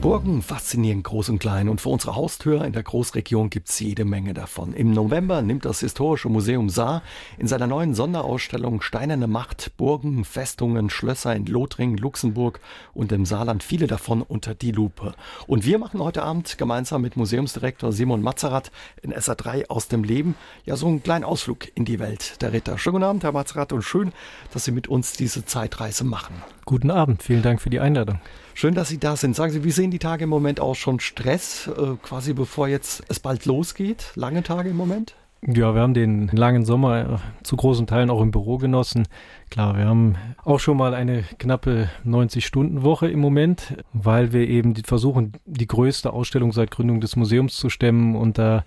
[0.00, 4.32] Burgen faszinieren groß und klein und vor unserer Haustür in der Großregion gibt's jede Menge
[4.32, 4.72] davon.
[4.72, 7.02] Im November nimmt das Historische Museum Saar
[7.36, 12.60] in seiner neuen Sonderausstellung Steinerne Macht Burgen, Festungen, Schlösser in Lothringen, Luxemburg
[12.94, 15.12] und im Saarland viele davon unter die Lupe.
[15.46, 20.34] Und wir machen heute Abend gemeinsam mit Museumsdirektor Simon Mazerat in SA3 aus dem Leben
[20.64, 22.78] ja so einen kleinen Ausflug in die Welt der Ritter.
[22.78, 24.12] Schönen guten Abend, Herr Mazerat, und schön,
[24.54, 26.36] dass Sie mit uns diese Zeitreise machen.
[26.64, 28.18] Guten Abend, vielen Dank für die Einladung.
[28.60, 29.34] Schön, dass Sie da sind.
[29.34, 30.76] Sagen Sie, wie sehen die Tage im Moment aus?
[30.76, 34.12] Schon Stress, äh, quasi bevor jetzt es bald losgeht?
[34.16, 35.14] Lange Tage im Moment?
[35.40, 39.08] Ja, wir haben den langen Sommer äh, zu großen Teilen auch im Büro genossen.
[39.48, 45.32] Klar, wir haben auch schon mal eine knappe 90-Stunden-Woche im Moment, weil wir eben versuchen,
[45.46, 48.64] die größte Ausstellung seit Gründung des Museums zu stemmen und da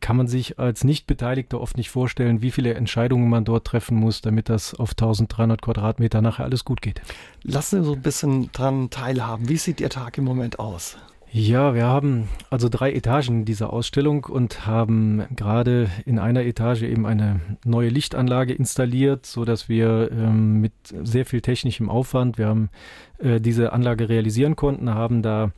[0.00, 4.20] kann man sich als Nichtbeteiligter oft nicht vorstellen, wie viele Entscheidungen man dort treffen muss,
[4.20, 7.00] damit das auf 1300 Quadratmeter nachher alles gut geht.
[7.42, 9.48] Lassen Sie so ein bisschen dran teilhaben.
[9.48, 10.96] Wie sieht Ihr Tag im Moment aus?
[11.30, 17.04] Ja, wir haben also drei Etagen dieser Ausstellung und haben gerade in einer Etage eben
[17.04, 20.72] eine neue Lichtanlage installiert, so dass wir ähm, mit
[21.02, 22.70] sehr viel technischem Aufwand, wir haben
[23.18, 25.52] äh, diese Anlage realisieren konnten, haben da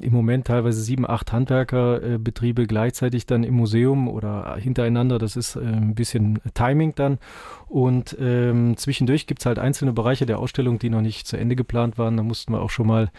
[0.00, 5.18] im Moment teilweise sieben, acht Handwerkerbetriebe gleichzeitig dann im Museum oder hintereinander.
[5.18, 7.18] Das ist äh, ein bisschen Timing dann.
[7.68, 11.56] Und ähm, zwischendurch gibt es halt einzelne Bereiche der Ausstellung, die noch nicht zu Ende
[11.56, 12.16] geplant waren.
[12.16, 13.10] Da mussten wir auch schon mal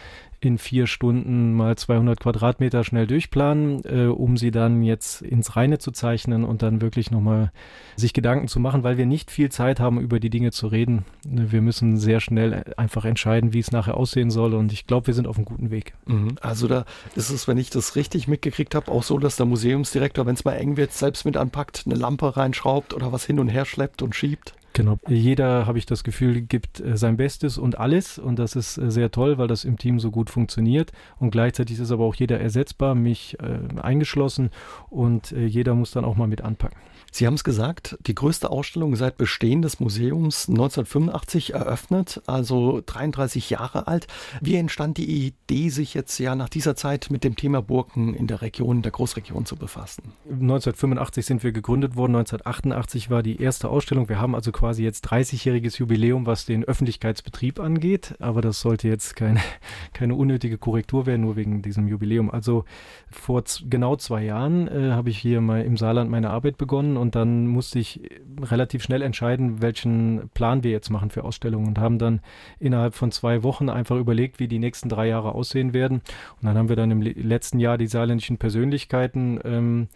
[0.44, 5.78] in vier Stunden mal 200 Quadratmeter schnell durchplanen, äh, um sie dann jetzt ins Reine
[5.78, 7.52] zu zeichnen und dann wirklich nochmal
[7.96, 11.04] sich Gedanken zu machen, weil wir nicht viel Zeit haben, über die Dinge zu reden.
[11.24, 15.14] Wir müssen sehr schnell einfach entscheiden, wie es nachher aussehen soll und ich glaube, wir
[15.14, 15.94] sind auf einem guten Weg.
[16.06, 16.36] Mhm.
[16.40, 16.84] Also da
[17.14, 20.44] ist es, wenn ich das richtig mitgekriegt habe, auch so, dass der Museumsdirektor, wenn es
[20.44, 24.02] mal eng wird, selbst mit anpackt, eine Lampe reinschraubt oder was hin und her schleppt
[24.02, 24.54] und schiebt.
[24.74, 24.98] Genau.
[25.06, 28.18] Jeder, habe ich das Gefühl, gibt äh, sein Bestes und alles.
[28.18, 30.90] Und das ist äh, sehr toll, weil das im Team so gut funktioniert.
[31.20, 34.50] Und gleichzeitig ist aber auch jeder ersetzbar, mich äh, eingeschlossen.
[34.90, 36.76] Und jeder muss dann auch mal mit anpacken.
[37.16, 43.50] Sie haben es gesagt, die größte Ausstellung seit Bestehen des Museums 1985 eröffnet, also 33
[43.50, 44.08] Jahre alt.
[44.40, 48.26] Wie entstand die Idee, sich jetzt ja nach dieser Zeit mit dem Thema Burgen in
[48.26, 50.12] der Region, der Großregion zu befassen?
[50.28, 54.08] 1985 sind wir gegründet worden, 1988 war die erste Ausstellung.
[54.08, 59.14] Wir haben also quasi jetzt 30-jähriges Jubiläum, was den Öffentlichkeitsbetrieb angeht, aber das sollte jetzt
[59.14, 59.40] keine,
[59.92, 62.28] keine unnötige Korrektur werden, nur wegen diesem Jubiläum.
[62.28, 62.64] Also
[63.08, 67.14] vor genau zwei Jahren äh, habe ich hier mal im Saarland meine Arbeit begonnen und
[67.14, 68.00] dann musste ich
[68.40, 72.20] relativ schnell entscheiden, welchen Plan wir jetzt machen für Ausstellungen und haben dann
[72.58, 76.00] innerhalb von zwei Wochen einfach überlegt, wie die nächsten drei Jahre aussehen werden.
[76.40, 79.88] Und dann haben wir dann im letzten Jahr die saarländischen Persönlichkeiten ähm,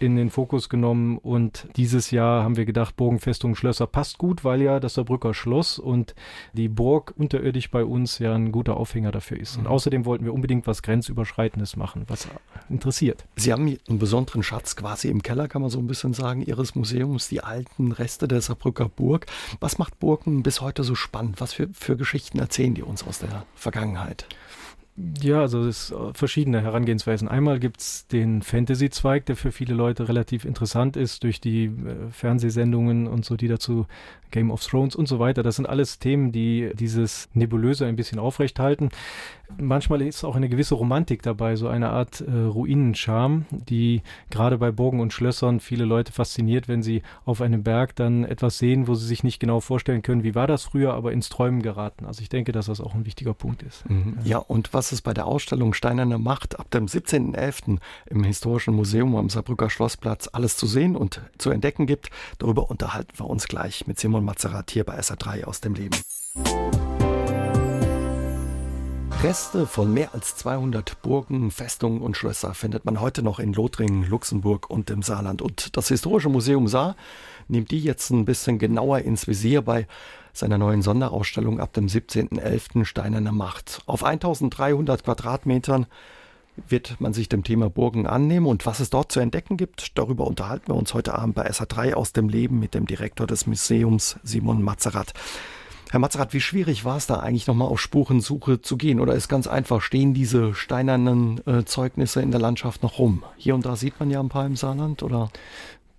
[0.00, 4.62] in den Fokus genommen und dieses Jahr haben wir gedacht, Burgenfestung Schlösser passt gut, weil
[4.62, 6.14] ja das Saarbrücker Schloss und
[6.52, 9.56] die Burg unterirdisch bei uns ja ein guter Aufhänger dafür ist.
[9.56, 9.70] Und mhm.
[9.70, 12.28] außerdem wollten wir unbedingt was Grenzüberschreitendes machen, was
[12.68, 13.24] interessiert.
[13.36, 16.74] Sie haben einen besonderen Schatz quasi im Keller, kann man so ein bisschen sagen, Ihres
[16.74, 19.26] Museums, die alten Reste der Saarbrücker Burg.
[19.60, 21.40] Was macht Burgen bis heute so spannend?
[21.40, 24.26] Was für, für Geschichten erzählen die uns aus der Vergangenheit?
[25.22, 27.28] Ja, also es äh, verschiedene Herangehensweisen.
[27.28, 33.06] Einmal gibt's den Fantasy-Zweig, der für viele Leute relativ interessant ist durch die äh, Fernsehsendungen
[33.06, 33.86] und so, die dazu
[34.30, 35.42] Game of Thrones und so weiter.
[35.42, 38.90] Das sind alles Themen, die dieses Nebulöse ein bisschen aufrechthalten.
[39.58, 44.70] Manchmal ist auch eine gewisse Romantik dabei, so eine Art äh, Ruinenscham, die gerade bei
[44.70, 48.94] Burgen und Schlössern viele Leute fasziniert, wenn sie auf einem Berg dann etwas sehen, wo
[48.94, 52.06] sie sich nicht genau vorstellen können, wie war das früher, aber ins Träumen geraten.
[52.06, 53.88] Also ich denke, dass das auch ein wichtiger Punkt ist.
[53.88, 54.18] Mhm.
[54.24, 57.78] Ja, und was es bei der Ausstellung Steinerne Macht ab dem 17.11.
[58.06, 63.18] im Historischen Museum am Saarbrücker Schlossplatz alles zu sehen und zu entdecken gibt, darüber unterhalten
[63.18, 65.96] wir uns gleich mit Simon Mazerat hier bei SA3 aus dem Leben.
[69.22, 74.08] Reste von mehr als 200 Burgen, Festungen und Schlösser findet man heute noch in Lothringen,
[74.08, 75.42] Luxemburg und im Saarland.
[75.42, 76.96] Und das Historische Museum Saar
[77.46, 79.86] nimmt die jetzt ein bisschen genauer ins Visier bei
[80.32, 82.86] seiner neuen Sonderausstellung ab dem 17.11.
[82.86, 83.82] Steinerne Macht.
[83.84, 85.84] Auf 1300 Quadratmetern
[86.68, 90.26] wird man sich dem Thema Burgen annehmen und was es dort zu entdecken gibt, darüber
[90.26, 94.18] unterhalten wir uns heute Abend bei SA3 aus dem Leben mit dem Direktor des Museums
[94.22, 95.12] Simon Mazerat.
[95.90, 99.00] Herr Matzerath, wie schwierig war es da eigentlich nochmal auf Spurensuche zu gehen?
[99.00, 103.24] Oder ist ganz einfach, stehen diese steinernen äh, Zeugnisse in der Landschaft noch rum?
[103.36, 105.30] Hier und da sieht man ja ein paar im Saarland, oder?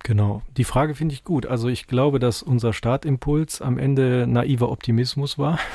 [0.03, 0.41] Genau.
[0.55, 1.45] Die Frage finde ich gut.
[1.45, 5.59] Also ich glaube, dass unser Startimpuls am Ende naiver Optimismus war.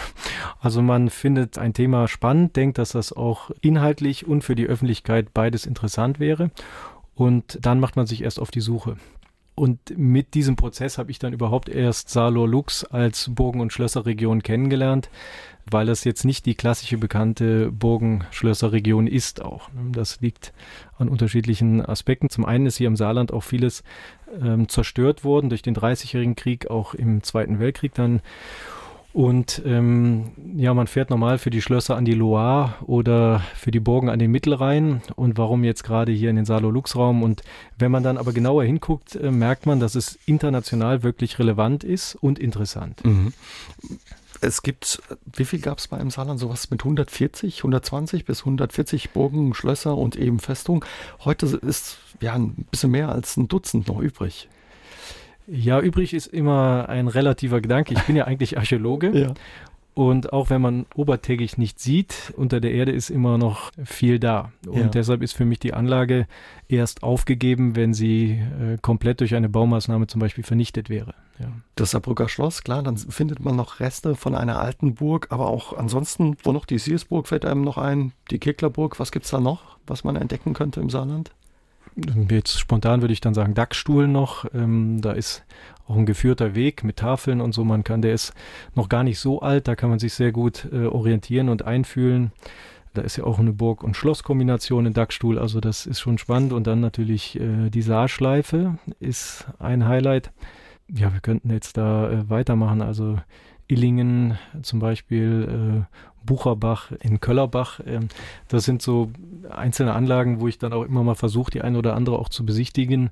[0.59, 5.33] Also man findet ein Thema spannend, denkt, dass das auch inhaltlich und für die Öffentlichkeit
[5.35, 6.51] beides interessant wäre.
[7.15, 8.97] Und dann macht man sich erst auf die Suche.
[9.57, 14.43] Und mit diesem Prozess habe ich dann überhaupt erst Salor Lux als Burgen- und Schlösserregion
[14.43, 15.09] kennengelernt,
[15.65, 19.71] weil das jetzt nicht die klassische bekannte Burgen-Schlösserregion ist auch.
[19.93, 20.53] Das liegt
[20.99, 22.29] an unterschiedlichen Aspekten.
[22.29, 23.83] Zum einen ist hier im Saarland auch vieles
[24.39, 28.21] ähm, zerstört worden durch den Dreißigjährigen Krieg, auch im Zweiten Weltkrieg dann.
[29.17, 30.27] Und ähm,
[30.59, 34.19] ja, man fährt normal für die Schlösser an die Loire oder für die Burgen an
[34.19, 35.01] den Mittelrhein.
[35.15, 37.23] Und warum jetzt gerade hier in den Salo-Lux-Raum?
[37.23, 37.43] Und
[37.79, 42.15] wenn man dann aber genauer hinguckt, äh, merkt man, dass es international wirklich relevant ist
[42.17, 43.03] und interessant.
[43.07, 43.33] Mhm.
[44.43, 45.01] Es gibt,
[45.35, 46.39] wie viel gab es bei einem Saarland?
[46.39, 50.85] Sowas mit 140, 120 bis 140 Burgen, Schlösser und eben Festung.
[51.25, 54.51] Heute ist ja ein bisschen mehr als ein Dutzend noch übrig.
[55.47, 57.95] Ja, übrig ist immer ein relativer Gedanke.
[57.95, 59.17] Ich bin ja eigentlich Archäologe.
[59.19, 59.35] ja.
[59.97, 64.53] Und auch wenn man obertägig nicht sieht, unter der Erde ist immer noch viel da.
[64.67, 64.89] Und ja.
[64.89, 66.27] deshalb ist für mich die Anlage
[66.69, 71.15] erst aufgegeben, wenn sie äh, komplett durch eine Baumaßnahme zum Beispiel vernichtet wäre.
[71.39, 71.47] Ja.
[71.77, 75.73] Das Saarbrücker Schloss, klar, dann findet man noch Reste von einer alten Burg, aber auch
[75.73, 79.41] ansonsten, wo noch die Siersburg fällt einem noch ein, die Kicklerburg, was gibt es da
[79.41, 81.31] noch, was man entdecken könnte im Saarland?
[82.31, 84.45] Jetzt spontan würde ich dann sagen Dachstuhl noch.
[84.55, 85.45] Ähm, da ist
[85.89, 87.65] auch ein geführter Weg mit Tafeln und so.
[87.65, 88.35] Man kann, der ist
[88.75, 92.33] noch gar nicht so alt, da kann man sich sehr gut äh, orientieren und einfühlen.
[92.95, 96.53] Da ist ja auch eine Burg- und Schlosskombination in Dachstuhl, also das ist schon spannend.
[96.53, 100.33] Und dann natürlich äh, die Saarschleife ist ein Highlight.
[100.89, 102.81] Ja, wir könnten jetzt da äh, weitermachen.
[102.81, 103.19] Also
[103.69, 107.81] Illingen zum Beispiel, äh, Bucherbach, in Köllerbach.
[107.87, 108.09] Ähm,
[108.49, 109.11] das sind so
[109.49, 112.45] einzelne Anlagen, wo ich dann auch immer mal versuche, die eine oder andere auch zu
[112.45, 113.11] besichtigen.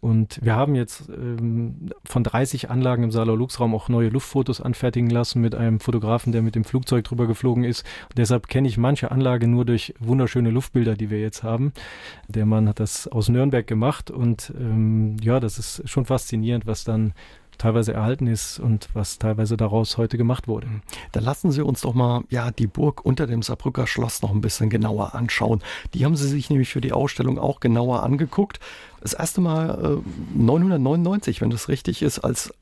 [0.00, 5.10] Und wir haben jetzt ähm, von 30 Anlagen im Saarler Luxraum auch neue Luftfotos anfertigen
[5.10, 7.84] lassen mit einem Fotografen, der mit dem Flugzeug drüber geflogen ist.
[8.10, 11.72] Und deshalb kenne ich manche Anlage nur durch wunderschöne Luftbilder, die wir jetzt haben.
[12.28, 16.84] Der Mann hat das aus Nürnberg gemacht und ähm, ja, das ist schon faszinierend, was
[16.84, 17.12] dann
[17.58, 20.66] teilweise erhalten ist und was teilweise daraus heute gemacht wurde.
[21.12, 24.40] Dann lassen Sie uns doch mal ja die Burg unter dem Saarbrücker Schloss noch ein
[24.40, 25.62] bisschen genauer anschauen.
[25.94, 28.60] Die haben Sie sich nämlich für die Ausstellung auch genauer angeguckt.
[29.06, 30.00] Das erste Mal
[30.34, 32.52] äh, 999, wenn das richtig ist, als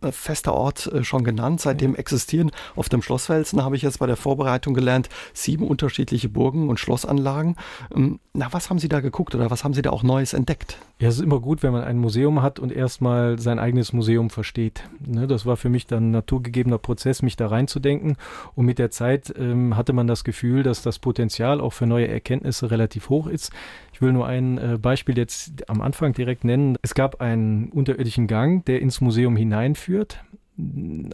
[0.00, 1.60] äh, fester Ort äh, schon genannt.
[1.60, 6.70] Seitdem existieren auf dem Schlossfelsen, habe ich jetzt bei der Vorbereitung gelernt, sieben unterschiedliche Burgen
[6.70, 7.56] und Schlossanlagen.
[7.94, 10.78] Ähm, na, was haben Sie da geguckt oder was haben Sie da auch Neues entdeckt?
[11.00, 14.30] Ja, es ist immer gut, wenn man ein Museum hat und erstmal sein eigenes Museum
[14.30, 14.84] versteht.
[15.04, 18.16] Ne, das war für mich dann ein naturgegebener Prozess, mich da reinzudenken.
[18.54, 22.08] Und mit der Zeit ähm, hatte man das Gefühl, dass das Potenzial auch für neue
[22.08, 23.52] Erkenntnisse relativ hoch ist.
[24.00, 26.78] Ich will nur ein äh, Beispiel jetzt am Anfang direkt nennen.
[26.80, 30.24] Es gab einen unterirdischen Gang, der ins Museum hineinführt.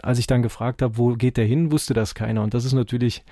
[0.04, 2.44] Als ich dann gefragt habe, wo geht der hin, wusste das keiner.
[2.44, 3.24] Und das ist natürlich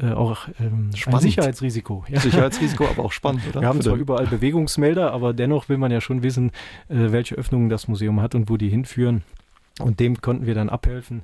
[0.00, 2.04] äh, auch ähm, ein Sicherheitsrisiko.
[2.08, 2.18] Ja.
[2.18, 3.60] Sicherheitsrisiko, aber auch spannend, oder?
[3.60, 6.50] Wir haben zwar überall Bewegungsmelder, aber dennoch will man ja schon wissen,
[6.88, 9.22] äh, welche Öffnungen das Museum hat und wo die hinführen.
[9.78, 11.22] Und dem konnten wir dann abhelfen,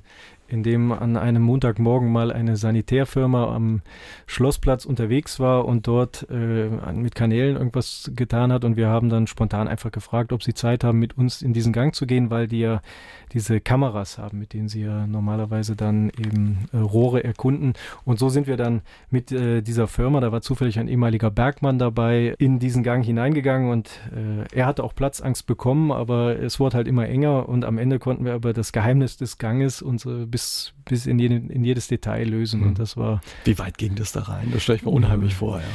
[0.53, 3.81] in dem an einem Montagmorgen mal eine Sanitärfirma am
[4.27, 8.63] Schlossplatz unterwegs war und dort äh, mit Kanälen irgendwas getan hat.
[8.63, 11.73] Und wir haben dann spontan einfach gefragt, ob sie Zeit haben, mit uns in diesen
[11.73, 12.81] Gang zu gehen, weil die ja
[13.33, 17.73] diese Kameras haben, mit denen sie ja normalerweise dann eben äh, Rohre erkunden.
[18.05, 21.79] Und so sind wir dann mit äh, dieser Firma, da war zufällig ein ehemaliger Bergmann
[21.79, 26.77] dabei, in diesen Gang hineingegangen und äh, er hatte auch Platzangst bekommen, aber es wurde
[26.77, 30.42] halt immer enger und am Ende konnten wir aber das Geheimnis des Ganges uns bis,
[30.85, 32.61] bis in, jeden, in jedes Detail lösen.
[32.61, 32.67] Mhm.
[32.67, 33.21] Und das war.
[33.45, 34.49] Wie weit ging das da rein?
[34.51, 35.65] Das stelle ich mir unheimlich vor, ja.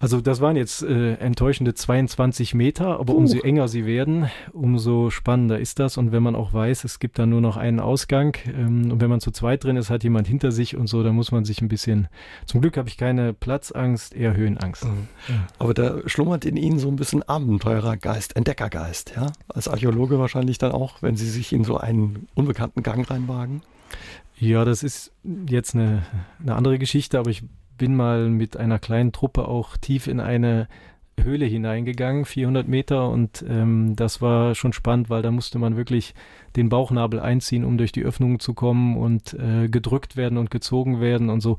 [0.00, 3.16] Also das waren jetzt äh, enttäuschende 22 Meter, aber uh.
[3.16, 5.96] umso enger sie werden, umso spannender ist das.
[5.96, 9.08] Und wenn man auch weiß, es gibt da nur noch einen Ausgang ähm, und wenn
[9.08, 11.62] man zu zweit drin ist, hat jemand hinter sich und so, da muss man sich
[11.62, 12.08] ein bisschen.
[12.44, 14.84] Zum Glück habe ich keine Platzangst, eher Höhenangst.
[14.84, 15.08] Mhm.
[15.28, 15.46] Ja.
[15.58, 19.32] Aber da schlummert in Ihnen so ein bisschen Abenteurergeist, Entdeckergeist, ja?
[19.48, 23.62] Als Archäologe wahrscheinlich dann auch, wenn Sie sich in so einen unbekannten Gang reinwagen.
[24.36, 25.12] Ja, das ist
[25.48, 26.02] jetzt eine,
[26.42, 27.44] eine andere Geschichte, aber ich
[27.76, 30.68] bin mal mit einer kleinen Truppe auch tief in eine
[31.20, 36.14] Höhle hineingegangen, 400 Meter, und ähm, das war schon spannend, weil da musste man wirklich
[36.56, 41.00] den Bauchnabel einziehen, um durch die Öffnungen zu kommen und äh, gedrückt werden und gezogen
[41.00, 41.56] werden und so.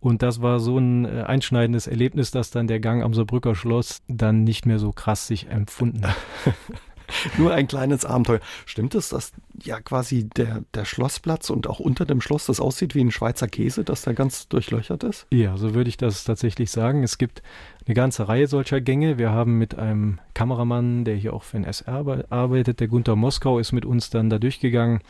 [0.00, 4.02] Und das war so ein äh, einschneidendes Erlebnis, dass dann der Gang am Saarbrücker Schloss
[4.08, 6.16] dann nicht mehr so krass sich empfunden hat.
[7.38, 8.40] Nur ein kleines Abenteuer.
[8.66, 12.94] Stimmt es, dass ja quasi der, der Schlossplatz und auch unter dem Schloss das aussieht
[12.94, 15.26] wie ein Schweizer Käse, dass der ganz durchlöchert ist?
[15.30, 17.02] Ja, so würde ich das tatsächlich sagen.
[17.02, 17.42] Es gibt
[17.86, 19.18] eine ganze Reihe solcher Gänge.
[19.18, 23.58] Wir haben mit einem Kameramann, der hier auch für den SR arbeitet, der Gunther Moskau,
[23.58, 25.00] ist mit uns dann da durchgegangen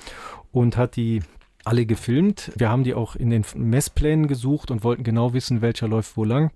[0.51, 1.23] und hat die
[1.65, 2.51] alle gefilmt.
[2.57, 6.25] Wir haben die auch in den Messplänen gesucht und wollten genau wissen, welcher läuft wo
[6.25, 6.51] lang.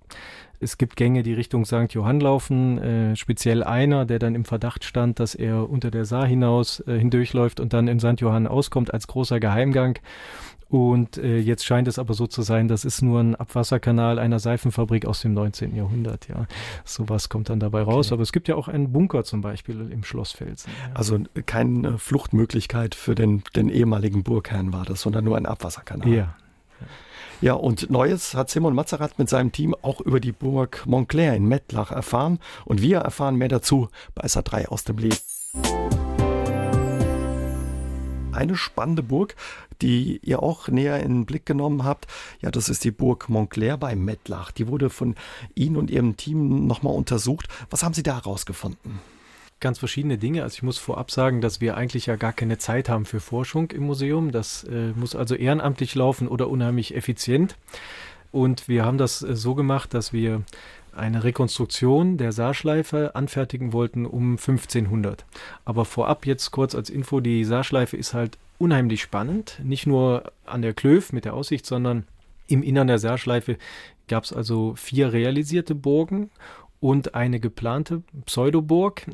[0.59, 1.91] Es gibt Gänge, die Richtung St.
[1.91, 6.25] Johann laufen, äh, speziell einer, der dann im Verdacht stand, dass er unter der Saar
[6.25, 8.19] hinaus äh, hindurchläuft und dann in St.
[8.19, 9.99] Johann auskommt als großer Geheimgang.
[10.69, 14.39] Und äh, jetzt scheint es aber so zu sein, das ist nur ein Abwasserkanal einer
[14.39, 15.75] Seifenfabrik aus dem 19.
[15.75, 16.27] Jahrhundert.
[16.27, 16.45] Ja,
[16.83, 18.07] sowas kommt dann dabei raus.
[18.07, 18.15] Okay.
[18.15, 20.71] Aber es gibt ja auch einen Bunker zum Beispiel im Schlossfelsen.
[20.89, 20.95] Ja.
[20.95, 26.09] Also keine Fluchtmöglichkeit für den, den ehemaligen Burgherrn war das, sondern nur ein Abwasserkanal.
[26.09, 26.35] Ja.
[27.39, 31.45] Ja, und Neues hat Simon Mazerat mit seinem Team auch über die Burg Montclair in
[31.45, 32.39] Mettlach erfahren.
[32.65, 35.17] Und wir erfahren mehr dazu bei SA3 aus dem Leben.
[38.31, 39.35] Eine spannende Burg,
[39.83, 42.07] die ihr auch näher in den Blick genommen habt.
[42.41, 44.51] Ja, das ist die Burg Montclair bei Mettlach.
[44.51, 45.13] Die wurde von
[45.53, 47.47] Ihnen und Ihrem Team nochmal untersucht.
[47.69, 48.99] Was haben Sie da herausgefunden?
[49.59, 50.43] Ganz verschiedene Dinge.
[50.43, 53.71] Also ich muss vorab sagen, dass wir eigentlich ja gar keine Zeit haben für Forschung
[53.71, 54.31] im Museum.
[54.31, 57.55] Das äh, muss also ehrenamtlich laufen oder unheimlich effizient.
[58.31, 60.43] Und wir haben das äh, so gemacht, dass wir
[60.95, 65.25] eine Rekonstruktion der Saarschleife anfertigen wollten um 1500.
[65.63, 69.59] Aber vorab jetzt kurz als Info, die Saarschleife ist halt unheimlich spannend.
[69.63, 72.05] Nicht nur an der Klöf mit der Aussicht, sondern
[72.47, 73.57] im Innern der Saarschleife
[74.07, 76.29] gab es also vier realisierte Burgen
[76.79, 79.05] und eine geplante Pseudoburg.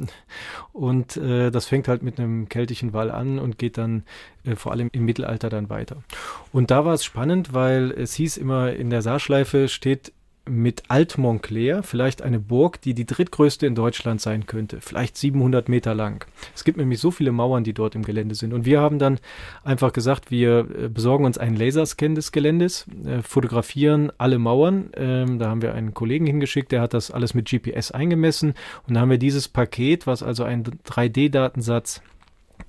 [0.73, 4.03] Und äh, das fängt halt mit einem keltischen Wall an und geht dann
[4.43, 6.03] äh, vor allem im Mittelalter dann weiter.
[6.51, 10.13] Und da war es spannend, weil es hieß immer, in der Saarschleife steht
[10.49, 15.95] mit Alt-Montclair, vielleicht eine Burg, die die drittgrößte in Deutschland sein könnte, vielleicht 700 Meter
[15.95, 16.25] lang.
[16.53, 18.53] Es gibt nämlich so viele Mauern, die dort im Gelände sind.
[18.53, 19.19] Und wir haben dann
[19.63, 24.89] einfach gesagt, wir äh, besorgen uns einen Laserscan des Geländes, äh, fotografieren alle Mauern.
[24.95, 28.53] Ähm, da haben wir einen Kollegen hingeschickt, der hat das alles mit GPS eingemessen.
[28.87, 32.01] Und da haben wir dieses Paket, was also ein 3D-Datensatz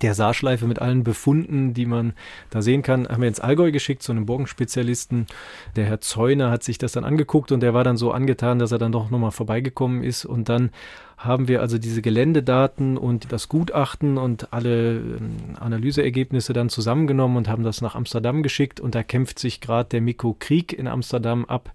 [0.01, 2.13] der Saarschleife mit allen Befunden, die man
[2.49, 5.27] da sehen kann, haben wir ins Allgäu geschickt zu einem Burgenspezialisten.
[5.75, 8.71] Der Herr Zeuner hat sich das dann angeguckt und der war dann so angetan, dass
[8.71, 10.25] er dann doch nochmal vorbeigekommen ist.
[10.25, 10.71] Und dann
[11.17, 17.47] haben wir also diese Geländedaten und das Gutachten und alle ähm, Analyseergebnisse dann zusammengenommen und
[17.47, 18.79] haben das nach Amsterdam geschickt.
[18.79, 21.71] Und da kämpft sich gerade der Mikro Krieg in Amsterdam ab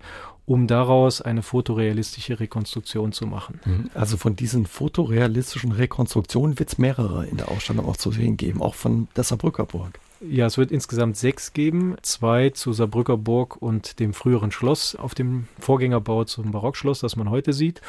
[0.50, 3.60] um daraus eine fotorealistische Rekonstruktion zu machen.
[3.64, 3.90] Mhm.
[3.94, 8.60] Also von diesen fotorealistischen Rekonstruktionen wird es mehrere in der Ausstellung auch zu sehen geben,
[8.60, 10.00] auch von der Saarbrücker Burg.
[10.20, 11.94] Ja, es wird insgesamt sechs geben.
[12.02, 17.30] Zwei zu Saarbrücker Burg und dem früheren Schloss auf dem Vorgängerbau zum Barockschloss, das man
[17.30, 17.80] heute sieht.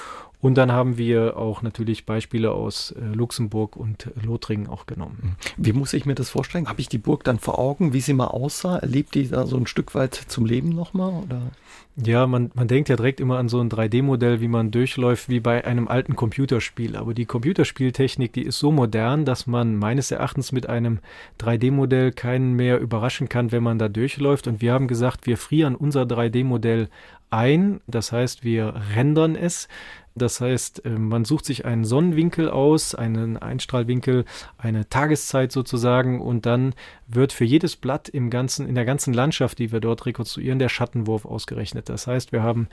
[0.41, 5.17] Und dann haben wir auch natürlich Beispiele aus äh, Luxemburg und Lothringen auch genommen.
[5.21, 5.35] Mhm.
[5.57, 6.67] Wie muss ich mir das vorstellen?
[6.67, 8.77] Habe ich die Burg dann vor Augen, wie sie mal aussah?
[8.77, 11.13] Erlebt die da so ein Stück weit zum Leben nochmal?
[11.23, 11.41] Oder?
[11.97, 15.41] Ja, man, man denkt ja direkt immer an so ein 3D-Modell, wie man durchläuft, wie
[15.41, 16.95] bei einem alten Computerspiel.
[16.95, 20.99] Aber die Computerspieltechnik, die ist so modern, dass man meines Erachtens mit einem
[21.39, 24.47] 3D-Modell keinen mehr überraschen kann, wenn man da durchläuft.
[24.47, 26.89] Und wir haben gesagt, wir frieren unser 3D-Modell
[27.29, 27.81] ein.
[27.87, 29.67] Das heißt, wir rendern es.
[30.15, 34.25] Das heißt, äh, man sucht sich einen Sonnenwinkel aus, einen Einstrahlwinkel,
[34.57, 36.73] eine Tageszeit sozusagen und dann
[37.07, 40.69] wird für jedes Blatt im ganzen, in der ganzen Landschaft, die wir dort rekonstruieren, der
[40.69, 41.89] Schattenwurf ausgerechnet.
[41.89, 42.67] Das heißt, wir haben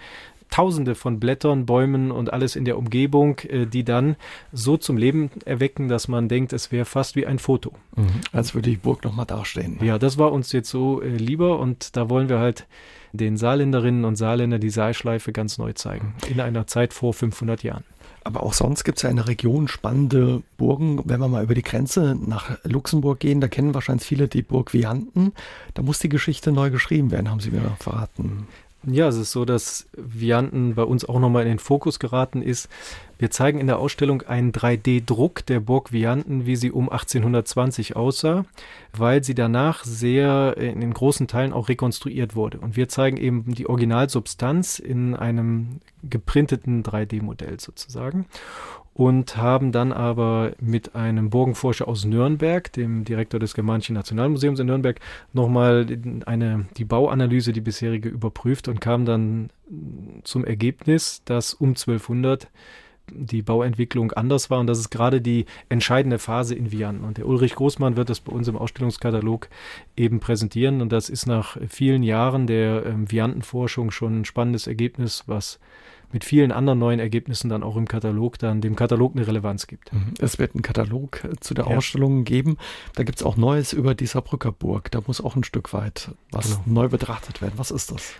[0.50, 4.16] Tausende von Blättern, Bäumen und alles in der Umgebung, äh, die dann
[4.50, 7.72] so zum Leben erwecken, dass man denkt, es wäre fast wie ein Foto.
[7.96, 8.06] Mhm.
[8.32, 9.78] Als würde die Burg nochmal dastehen.
[9.82, 12.66] Ja, das war uns jetzt so äh, lieber und da wollen wir halt
[13.12, 16.14] den Saarländerinnen und Saarländern die Saalschleife ganz neu zeigen.
[16.28, 17.84] In einer Zeit vor 500 Jahren.
[18.24, 21.00] Aber auch sonst gibt es ja in der Region spannende Burgen.
[21.04, 24.74] Wenn wir mal über die Grenze nach Luxemburg gehen, da kennen wahrscheinlich viele die Burg
[24.74, 25.32] Vianten.
[25.74, 28.46] Da muss die Geschichte neu geschrieben werden, haben Sie mir verraten.
[28.84, 32.68] Ja, es ist so, dass Vianten bei uns auch nochmal in den Fokus geraten ist.
[33.18, 38.44] Wir zeigen in der Ausstellung einen 3D-Druck der Burg Vianten, wie sie um 1820 aussah,
[38.96, 42.58] weil sie danach sehr in den großen Teilen auch rekonstruiert wurde.
[42.58, 48.26] Und wir zeigen eben die Originalsubstanz in einem geprinteten 3D-Modell sozusagen
[48.98, 54.66] und haben dann aber mit einem Burgenforscher aus Nürnberg, dem Direktor des Germanischen Nationalmuseums in
[54.66, 54.98] Nürnberg,
[55.32, 55.86] nochmal
[56.26, 59.50] eine, die Bauanalyse, die bisherige, überprüft und kam dann
[60.24, 62.48] zum Ergebnis, dass um 1200
[63.12, 67.04] die Bauentwicklung anders war und das ist gerade die entscheidende Phase in Vianden.
[67.04, 69.48] Und der Ulrich Großmann wird das bei uns im Ausstellungskatalog
[69.96, 75.24] eben präsentieren und das ist nach vielen Jahren der ähm, Viantenforschung schon ein spannendes Ergebnis,
[75.26, 75.58] was
[76.12, 79.92] mit vielen anderen neuen Ergebnissen dann auch im Katalog dann dem Katalog eine Relevanz gibt.
[79.92, 80.14] Mhm.
[80.18, 81.76] Es wird einen Katalog äh, zu der ja.
[81.76, 82.56] Ausstellung geben.
[82.94, 84.90] Da gibt es auch Neues über die Saarbrücker Burg.
[84.90, 86.80] Da muss auch ein Stück weit was genau.
[86.80, 87.54] neu betrachtet werden.
[87.56, 88.14] Was ist das?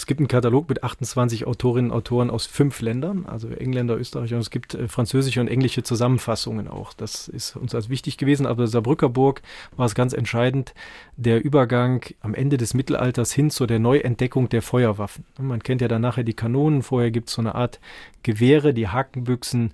[0.00, 4.36] Es gibt einen Katalog mit 28 Autorinnen und Autoren aus fünf Ländern, also Engländer, Österreicher,
[4.36, 6.94] und es gibt äh, französische und englische Zusammenfassungen auch.
[6.94, 9.42] Das ist uns als wichtig gewesen, aber Saarbrücker Burg
[9.76, 10.72] war es ganz entscheidend,
[11.18, 15.26] der Übergang am Ende des Mittelalters hin zu der Neuentdeckung der Feuerwaffen.
[15.38, 17.78] Man kennt ja dann nachher die Kanonen, vorher gibt es so eine Art
[18.22, 19.72] Gewehre, die Hakenbüchsen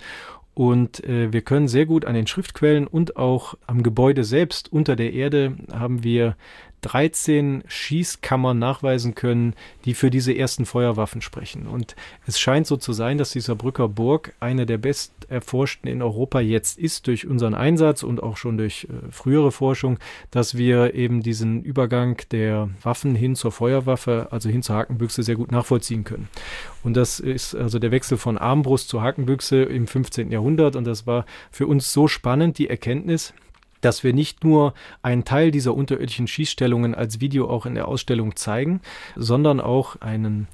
[0.57, 4.97] und äh, wir können sehr gut an den Schriftquellen und auch am Gebäude selbst unter
[4.97, 6.35] der Erde haben wir
[6.83, 9.55] 13 Schießkammern nachweisen können,
[9.85, 11.67] die für diese ersten Feuerwaffen sprechen.
[11.67, 16.03] Und es scheint so zu sein, dass die Saarbrücker Burg eine der best erforschten in
[16.03, 19.99] Europa jetzt ist, durch unseren Einsatz und auch schon durch äh, frühere Forschung,
[20.31, 25.37] dass wir eben diesen Übergang der Waffen hin zur Feuerwaffe, also hin zur Hakenbüchse, sehr
[25.37, 26.29] gut nachvollziehen können.
[26.85, 30.31] Und das ist also der Wechsel von Armbrust zur Hakenbüchse im 15.
[30.31, 30.77] Jahrhundert.
[30.77, 33.35] Und das war für uns so spannend, die Erkenntnis,
[33.87, 38.35] dass wir nicht nur einen Teil dieser unterirdischen Schießstellungen als Video auch in der Ausstellung
[38.35, 38.81] zeigen,
[39.15, 40.49] sondern auch einen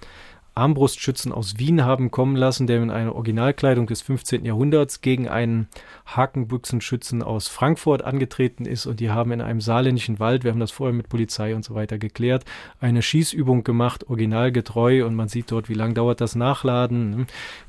[0.54, 4.44] Armbrustschützen aus Wien haben kommen lassen, der in einer Originalkleidung des 15.
[4.44, 5.68] Jahrhunderts gegen einen
[6.06, 10.70] Hakenbüchsenschützen aus Frankfurt angetreten ist und die haben in einem saarländischen Wald, wir haben das
[10.70, 12.44] vorher mit Polizei und so weiter geklärt,
[12.80, 17.26] eine Schießübung gemacht, originalgetreu und man sieht dort, wie lange dauert das Nachladen.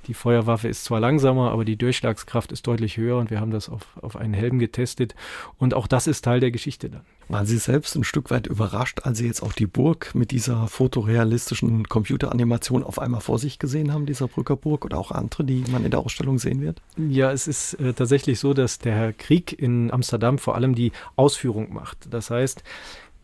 [0.08, 3.70] Die Feuerwaffe ist zwar langsamer, aber die Durchschlagskraft ist deutlich höher und wir haben das
[3.70, 5.16] auf, auf einen Helm getestet
[5.58, 7.02] und auch das ist Teil der Geschichte dann.
[7.30, 10.68] Waren Sie selbst ein Stück weit überrascht, als Sie jetzt auch die Burg mit dieser
[10.68, 15.86] fotorealistischen Computeranimation auf einmal vor sich gesehen haben, dieser Brückerburg oder auch andere, die man
[15.86, 16.82] in der Ausstellung sehen wird?
[16.98, 21.74] Ja, es ist äh, tatsächlich so, dass der Krieg in Amsterdam vor allem die Ausführung
[21.74, 22.08] macht.
[22.12, 22.64] Das heißt,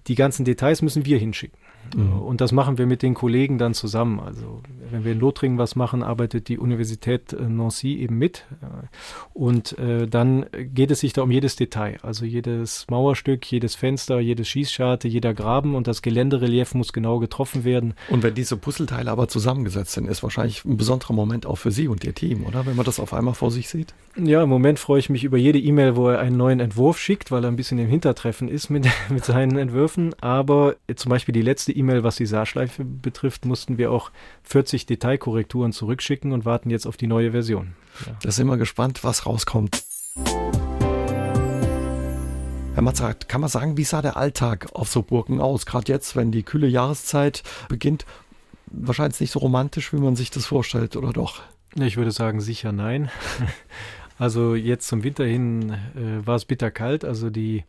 [0.08, 1.58] die ganzen Details müssen wir hinschicken.
[1.96, 2.22] Mhm.
[2.22, 4.20] Und das machen wir mit den Kollegen dann zusammen.
[4.20, 8.46] Also wenn wir in Lothringen was machen, arbeitet die Universität äh, Nancy eben mit.
[9.34, 11.98] Und äh, dann geht es sich da um jedes Detail.
[12.02, 17.64] Also jedes Mauerstück, jedes Fenster, jedes Schießscharte, jeder Graben und das Geländerelief muss genau getroffen
[17.64, 17.94] werden.
[18.10, 21.88] Und wenn diese Puzzleteile aber zusammengesetzt sind, ist wahrscheinlich ein besonderer Moment auch für Sie
[21.88, 22.66] und Ihr Team, oder?
[22.66, 23.94] Wenn man das auf einmal vor sich sieht?
[24.16, 27.32] Ja, im Moment freue ich mich über jede E-Mail, wo er einen neuen Entwurf schickt,
[27.32, 30.14] weil er ein bisschen im Hintertreffen ist mit, mit seinen Entwürfen.
[30.22, 34.12] Aber zum Beispiel die letzte E-Mail, was die Saarschleife betrifft, mussten wir auch
[34.44, 37.74] 40 Detailkorrekturen zurückschicken und warten jetzt auf die neue Version.
[38.06, 38.18] Ja.
[38.22, 39.84] Da sind wir gespannt, was rauskommt.
[42.74, 45.66] Herr Matzerath, kann man sagen, wie sah der Alltag auf so Burgen aus?
[45.66, 48.06] Gerade jetzt, wenn die kühle Jahreszeit beginnt,
[48.68, 51.42] wahrscheinlich nicht so romantisch, wie man sich das vorstellt, oder doch?
[51.76, 53.10] Ich würde sagen, sicher nein.
[54.20, 57.06] Also jetzt zum Winter hin äh, war es bitterkalt.
[57.06, 57.64] Also die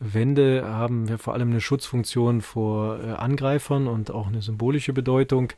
[0.00, 5.52] Wände haben ja vor allem eine Schutzfunktion vor äh, Angreifern und auch eine symbolische Bedeutung.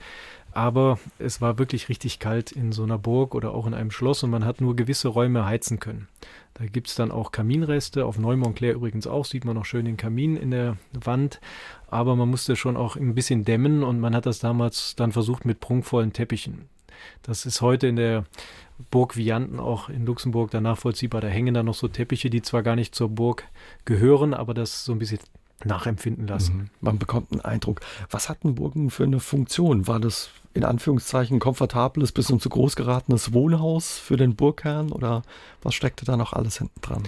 [0.52, 4.22] Aber es war wirklich richtig kalt in so einer Burg oder auch in einem Schloss
[4.22, 6.08] und man hat nur gewisse Räume heizen können.
[6.54, 9.96] Da gibt es dann auch Kaminreste, auf Neumontclair übrigens auch, sieht man noch schön den
[9.96, 11.40] Kamin in der Wand.
[11.88, 15.44] Aber man musste schon auch ein bisschen dämmen und man hat das damals dann versucht
[15.44, 16.68] mit prunkvollen Teppichen.
[17.22, 18.24] Das ist heute in der
[18.90, 21.20] Burg Vianten auch in Luxemburg dann nachvollziehbar.
[21.20, 23.44] Da hängen da noch so Teppiche, die zwar gar nicht zur Burg
[23.84, 25.20] gehören, aber das so ein bisschen
[25.64, 26.56] nachempfinden lassen.
[26.56, 26.70] Mhm.
[26.80, 27.80] Man bekommt einen Eindruck.
[28.10, 29.86] Was hatten Burgen für eine Funktion?
[29.86, 35.22] War das in Anführungszeichen komfortables bis und zu groß geratenes Wohnhaus für den Burgherrn oder
[35.62, 37.02] was steckte da noch alles hinten dran?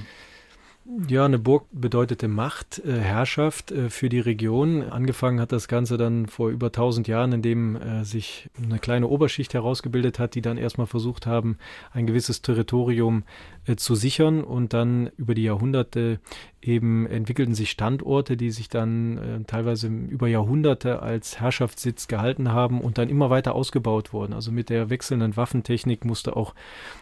[1.08, 4.82] Ja, eine Burg bedeutete Macht, äh, Herrschaft äh, für die Region.
[4.82, 9.54] Angefangen hat das Ganze dann vor über 1000 Jahren, indem äh, sich eine kleine Oberschicht
[9.54, 11.56] herausgebildet hat, die dann erstmal versucht haben,
[11.92, 13.22] ein gewisses Territorium
[13.64, 16.20] äh, zu sichern und dann über die Jahrhunderte
[16.62, 22.80] eben entwickelten sich Standorte, die sich dann äh, teilweise über Jahrhunderte als Herrschaftssitz gehalten haben
[22.80, 24.32] und dann immer weiter ausgebaut wurden.
[24.32, 26.54] Also mit der wechselnden Waffentechnik musste auch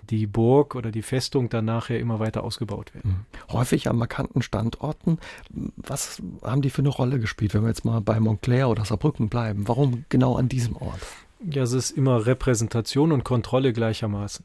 [0.09, 3.27] die Burg oder die Festung dann nachher immer weiter ausgebaut werden.
[3.49, 3.53] Mhm.
[3.53, 5.19] Häufig an markanten Standorten.
[5.77, 9.29] Was haben die für eine Rolle gespielt, wenn wir jetzt mal bei Montclair oder Saarbrücken
[9.29, 9.69] bleiben?
[9.69, 11.01] Warum genau an diesem Ort?
[11.49, 14.45] Ja, es ist immer Repräsentation und Kontrolle gleichermaßen.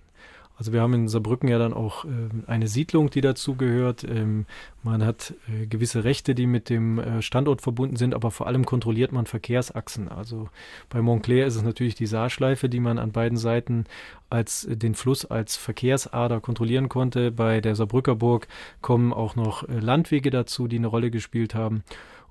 [0.58, 2.08] Also wir haben in Saarbrücken ja dann auch äh,
[2.48, 4.04] eine Siedlung, die dazugehört.
[4.04, 4.46] Ähm,
[4.84, 8.66] man hat äh, gewisse Rechte, die mit dem äh, Standort verbunden sind, aber vor allem
[8.66, 10.08] kontrolliert man Verkehrsachsen.
[10.08, 10.50] Also
[10.90, 13.86] bei Montclair ist es natürlich die Saarschleife, die man an beiden Seiten
[14.30, 17.32] als äh, den Fluss als Verkehrsader kontrollieren konnte.
[17.32, 18.48] Bei der Saarbrücker Burg
[18.82, 21.84] kommen auch noch äh, Landwege dazu, die eine Rolle gespielt haben.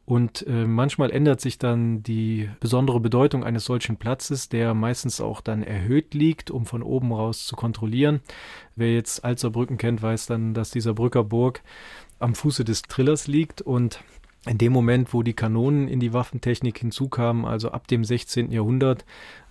[0.07, 5.41] Und äh, manchmal ändert sich dann die besondere Bedeutung eines solchen Platzes, der meistens auch
[5.41, 8.21] dann erhöht liegt, um von oben raus zu kontrollieren.
[8.77, 11.63] Wer jetzt Alzerbrücken kennt, weiß dann, dass dieser Brücker Burg
[12.19, 14.01] am Fuße des Trillers liegt und
[14.47, 18.51] in dem Moment, wo die Kanonen in die Waffentechnik hinzukamen, also ab dem 16.
[18.51, 19.07] Jahrhundert,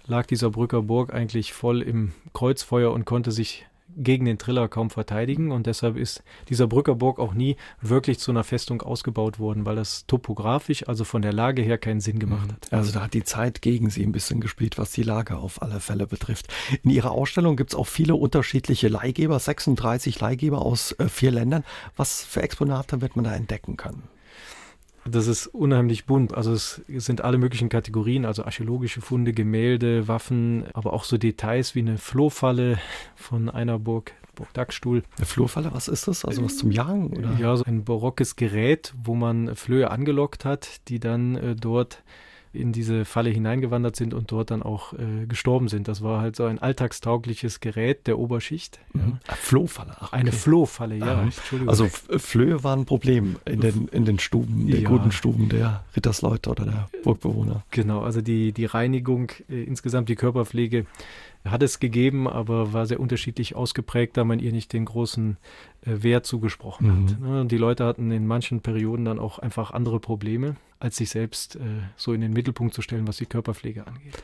[0.05, 3.65] lag dieser Brücker Burg eigentlich voll im Kreuzfeuer und konnte sich
[3.97, 8.43] gegen den Triller kaum verteidigen und deshalb ist dieser Brückerburg auch nie wirklich zu einer
[8.43, 12.53] Festung ausgebaut worden, weil das topografisch, also von der Lage her, keinen Sinn gemacht mhm.
[12.53, 12.73] hat.
[12.73, 15.79] Also da hat die Zeit gegen sie ein bisschen gespielt, was die Lage auf alle
[15.79, 16.47] Fälle betrifft.
[16.83, 21.63] In Ihrer Ausstellung gibt es auch viele unterschiedliche Leihgeber, 36 Leihgeber aus äh, vier Ländern.
[21.95, 24.03] Was für Exponate wird man da entdecken können?
[25.05, 26.33] Das ist unheimlich bunt.
[26.33, 31.75] Also es sind alle möglichen Kategorien, also archäologische Funde, Gemälde, Waffen, aber auch so Details
[31.75, 32.79] wie eine Flohfalle
[33.15, 35.03] von einer Burg, Burg Dachstuhl.
[35.17, 36.23] Eine Flohfalle, was ist das?
[36.25, 37.07] Also was zum Jagen?
[37.17, 37.37] Oder?
[37.39, 42.03] Ja, so ein barockes Gerät, wo man Flöhe angelockt hat, die dann äh, dort
[42.53, 45.87] in diese Falle hineingewandert sind und dort dann auch äh, gestorben sind.
[45.87, 48.79] Das war halt so ein alltagstaugliches Gerät der Oberschicht.
[48.93, 49.19] Mhm.
[49.27, 49.35] Ja.
[49.35, 49.95] Flohfalle.
[49.99, 50.15] Ach, okay.
[50.15, 51.05] Eine Flohfalle, ja.
[51.05, 51.69] Ah, Entschuldigung.
[51.69, 54.89] Also Flöhe waren ein Problem in den, in den Stuben, den ja.
[54.89, 57.63] guten Stuben der Rittersleute oder der Burgbewohner.
[57.71, 60.85] Genau, also die, die Reinigung, äh, insgesamt die Körperpflege
[61.45, 65.37] hat es gegeben, aber war sehr unterschiedlich ausgeprägt, da man ihr nicht den großen
[65.85, 67.09] äh, Wert zugesprochen mhm.
[67.09, 67.19] hat.
[67.19, 67.41] Ne?
[67.41, 71.55] Und die Leute hatten in manchen Perioden dann auch einfach andere Probleme, als sich selbst
[71.57, 71.59] äh,
[71.97, 74.23] so in den Mittelpunkt zu stellen, was die Körperpflege angeht.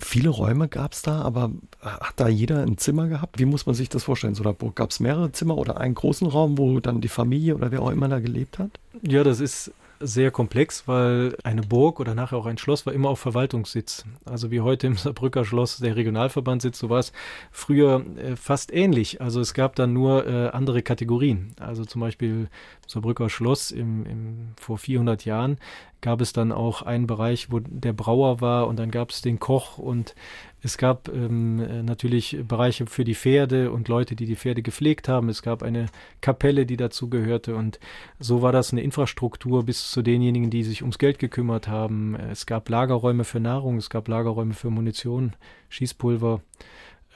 [0.00, 3.40] Viele Räume gab es da, aber hat da jeder ein Zimmer gehabt?
[3.40, 4.34] Wie muss man sich das vorstellen?
[4.34, 4.44] So
[4.74, 7.90] gab es mehrere Zimmer oder einen großen Raum, wo dann die Familie oder wer auch
[7.90, 8.70] immer da gelebt hat?
[9.02, 13.08] Ja, das ist sehr komplex, weil eine Burg oder nachher auch ein Schloss war immer
[13.08, 14.04] auf Verwaltungssitz.
[14.24, 17.12] Also wie heute im Saarbrücker Schloss der Regionalverband sitzt, so war es
[17.50, 19.20] früher äh, fast ähnlich.
[19.20, 21.54] Also es gab dann nur äh, andere Kategorien.
[21.58, 22.48] Also zum Beispiel
[22.86, 25.58] Saarbrücker Schloss im, im, vor 400 Jahren
[26.00, 29.38] gab es dann auch einen Bereich, wo der Brauer war und dann gab es den
[29.38, 30.14] Koch und
[30.60, 35.08] es gab ähm, äh, natürlich Bereiche für die Pferde und Leute, die die Pferde gepflegt
[35.08, 35.28] haben.
[35.28, 35.86] Es gab eine
[36.20, 37.54] Kapelle, die dazu gehörte.
[37.54, 37.78] Und
[38.18, 42.16] so war das eine Infrastruktur bis zu denjenigen, die sich ums Geld gekümmert haben.
[42.16, 45.34] Es gab Lagerräume für Nahrung, es gab Lagerräume für Munition,
[45.68, 46.40] Schießpulver.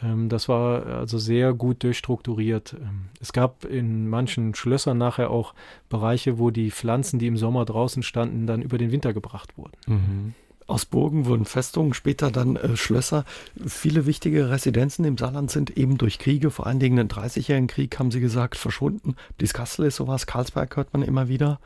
[0.02, 2.74] Ähm, das war also sehr gut durchstrukturiert.
[2.78, 5.54] Ähm, es gab in manchen Schlössern nachher auch
[5.88, 9.72] Bereiche, wo die Pflanzen, die im Sommer draußen standen, dann über den Winter gebracht wurden.
[9.86, 10.34] Mhm.
[10.66, 13.24] Aus Burgen wurden Festungen, später dann äh, Schlösser.
[13.66, 17.98] Viele wichtige Residenzen im Saarland sind eben durch Kriege, vor allen Dingen den 30-jährigen Krieg,
[17.98, 19.16] haben Sie gesagt, verschwunden.
[19.40, 21.60] Dies Kassel ist sowas, Karlsberg hört man immer wieder.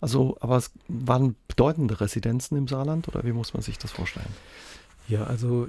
[0.00, 4.26] Also, aber es waren bedeutende Residenzen im Saarland oder wie muss man sich das vorstellen?
[5.08, 5.68] Ja, also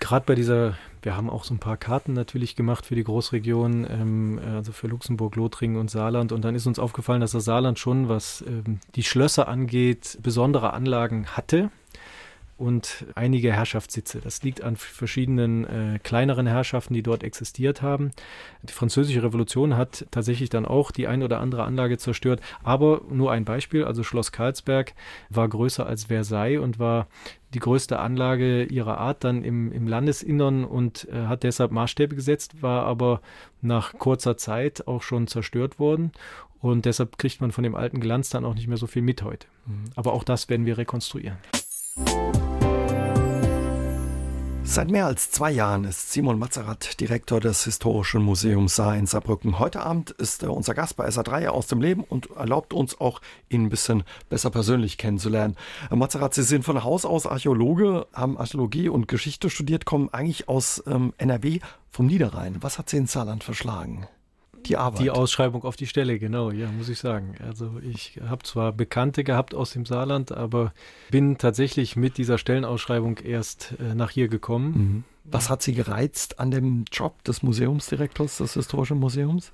[0.00, 3.86] gerade bei dieser, wir haben auch so ein paar Karten natürlich gemacht für die Großregion,
[3.88, 6.32] ähm, also für Luxemburg, Lothringen und Saarland.
[6.32, 10.72] Und dann ist uns aufgefallen, dass das Saarland schon, was ähm, die Schlösser angeht, besondere
[10.72, 11.70] Anlagen hatte
[12.60, 14.20] und einige Herrschaftssitze.
[14.20, 18.10] Das liegt an verschiedenen äh, kleineren Herrschaften, die dort existiert haben.
[18.62, 22.40] Die Französische Revolution hat tatsächlich dann auch die ein oder andere Anlage zerstört.
[22.62, 24.92] Aber nur ein Beispiel, also Schloss Karlsberg
[25.30, 27.06] war größer als Versailles und war
[27.54, 32.62] die größte Anlage ihrer Art dann im, im Landesinnern und äh, hat deshalb Maßstäbe gesetzt,
[32.62, 33.22] war aber
[33.62, 36.12] nach kurzer Zeit auch schon zerstört worden.
[36.60, 39.22] Und deshalb kriegt man von dem alten Glanz dann auch nicht mehr so viel mit
[39.22, 39.46] heute.
[39.64, 39.84] Mhm.
[39.96, 41.38] Aber auch das werden wir rekonstruieren.
[44.70, 49.58] Seit mehr als zwei Jahren ist Simon Mazerat Direktor des Historischen Museums Saar in Saarbrücken.
[49.58, 53.20] Heute Abend ist er unser Gast bei SA3 aus dem Leben und erlaubt uns auch,
[53.48, 55.56] ihn ein bisschen besser persönlich kennenzulernen.
[55.88, 60.48] Herr Mazerat, Sie sind von Haus aus Archäologe, haben Archäologie und Geschichte studiert, kommen eigentlich
[60.48, 61.58] aus ähm, NRW
[61.90, 62.58] vom Niederrhein.
[62.60, 64.06] Was hat Sie ins Saarland verschlagen?
[64.66, 65.00] Die Arbeit.
[65.00, 67.34] Die Ausschreibung auf die Stelle, genau, ja, muss ich sagen.
[67.46, 70.72] Also ich habe zwar Bekannte gehabt aus dem Saarland, aber
[71.10, 74.72] bin tatsächlich mit dieser Stellenausschreibung erst äh, nach hier gekommen.
[74.72, 75.04] Mhm.
[75.24, 79.52] Was hat Sie gereizt an dem Job des Museumsdirektors des Historischen Museums?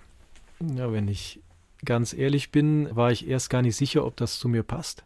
[0.74, 1.40] Ja, wenn ich
[1.84, 5.04] ganz ehrlich bin, war ich erst gar nicht sicher, ob das zu mir passt.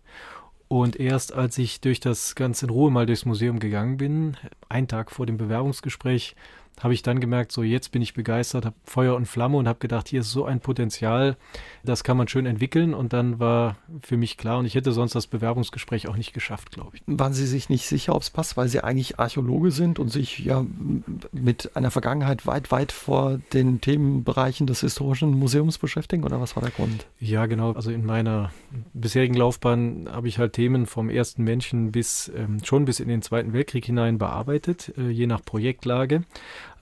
[0.68, 4.36] Und erst als ich durch das ganz in Ruhe mal durchs Museum gegangen bin,
[4.68, 6.36] einen Tag vor dem Bewerbungsgespräch,
[6.80, 9.78] habe ich dann gemerkt, so jetzt bin ich begeistert, habe Feuer und Flamme und habe
[9.78, 11.36] gedacht, hier ist so ein Potenzial,
[11.84, 12.94] das kann man schön entwickeln.
[12.94, 16.70] Und dann war für mich klar, und ich hätte sonst das Bewerbungsgespräch auch nicht geschafft,
[16.70, 17.02] glaube ich.
[17.06, 20.38] Waren Sie sich nicht sicher, ob es passt, weil Sie eigentlich Archäologe sind und sich
[20.40, 20.64] ja
[21.32, 26.24] mit einer Vergangenheit weit, weit vor den Themenbereichen des historischen Museums beschäftigen?
[26.24, 27.06] Oder was war der Grund?
[27.18, 27.72] Ja, genau.
[27.72, 28.50] Also in meiner
[28.94, 33.22] bisherigen Laufbahn habe ich halt Themen vom ersten Menschen bis ähm, schon bis in den
[33.22, 36.22] Zweiten Weltkrieg hinein bearbeitet, äh, je nach Projektlage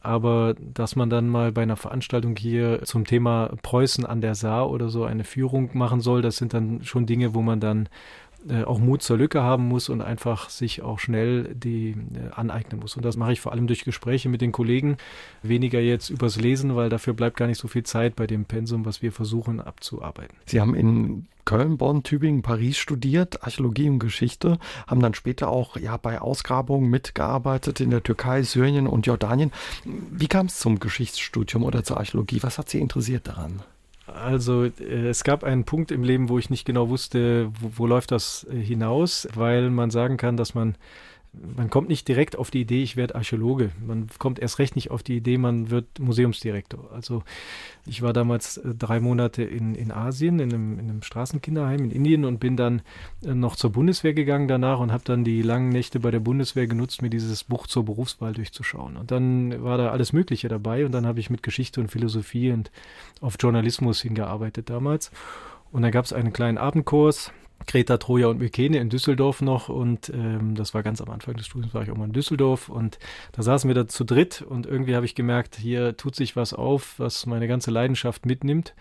[0.08, 4.70] aber dass man dann mal bei einer Veranstaltung hier zum Thema Preußen an der Saar
[4.70, 7.90] oder so eine Führung machen soll, das sind dann schon Dinge, wo man dann
[8.64, 12.96] auch Mut zur Lücke haben muss und einfach sich auch schnell die äh, aneignen muss.
[12.96, 14.96] Und das mache ich vor allem durch Gespräche mit den Kollegen,
[15.42, 18.84] weniger jetzt übers Lesen, weil dafür bleibt gar nicht so viel Zeit bei dem Pensum,
[18.84, 20.36] was wir versuchen abzuarbeiten.
[20.46, 25.76] Sie haben in Köln, Bonn, Tübingen, Paris studiert, Archäologie und Geschichte, haben dann später auch
[25.76, 29.50] ja bei Ausgrabungen mitgearbeitet in der Türkei, Syrien und Jordanien.
[29.84, 32.42] Wie kam es zum Geschichtsstudium oder zur Archäologie?
[32.42, 33.62] Was hat Sie interessiert daran?
[34.14, 37.86] Also äh, es gab einen Punkt im Leben, wo ich nicht genau wusste, wo, wo
[37.86, 40.76] läuft das äh, hinaus, weil man sagen kann, dass man
[41.32, 43.70] man kommt nicht direkt auf die Idee, ich werde Archäologe.
[43.84, 46.90] Man kommt erst recht nicht auf die Idee, man wird Museumsdirektor.
[46.92, 47.22] Also
[47.86, 51.90] ich war damals äh, drei Monate in, in Asien, in einem, in einem Straßenkinderheim in
[51.90, 52.82] Indien und bin dann
[53.24, 56.66] äh, noch zur Bundeswehr gegangen danach und habe dann die langen Nächte bei der Bundeswehr
[56.66, 58.96] genutzt, mir dieses Buch zur Berufswahl durchzuschauen.
[58.96, 62.52] Und dann war da alles Mögliche dabei und dann habe ich mit Geschichte und Philosophie
[62.52, 62.70] und
[63.20, 65.10] auf Journalismus hingearbeitet damals.
[65.70, 67.32] Und dann gab es einen kleinen Abendkurs,
[67.66, 71.46] Kreta, Troja und Mykene in Düsseldorf noch und ähm, das war ganz am Anfang des
[71.46, 72.98] Studiums, war ich auch mal in Düsseldorf und
[73.32, 76.54] da saßen wir da zu dritt und irgendwie habe ich gemerkt, hier tut sich was
[76.54, 78.74] auf, was meine ganze Leidenschaft mitnimmt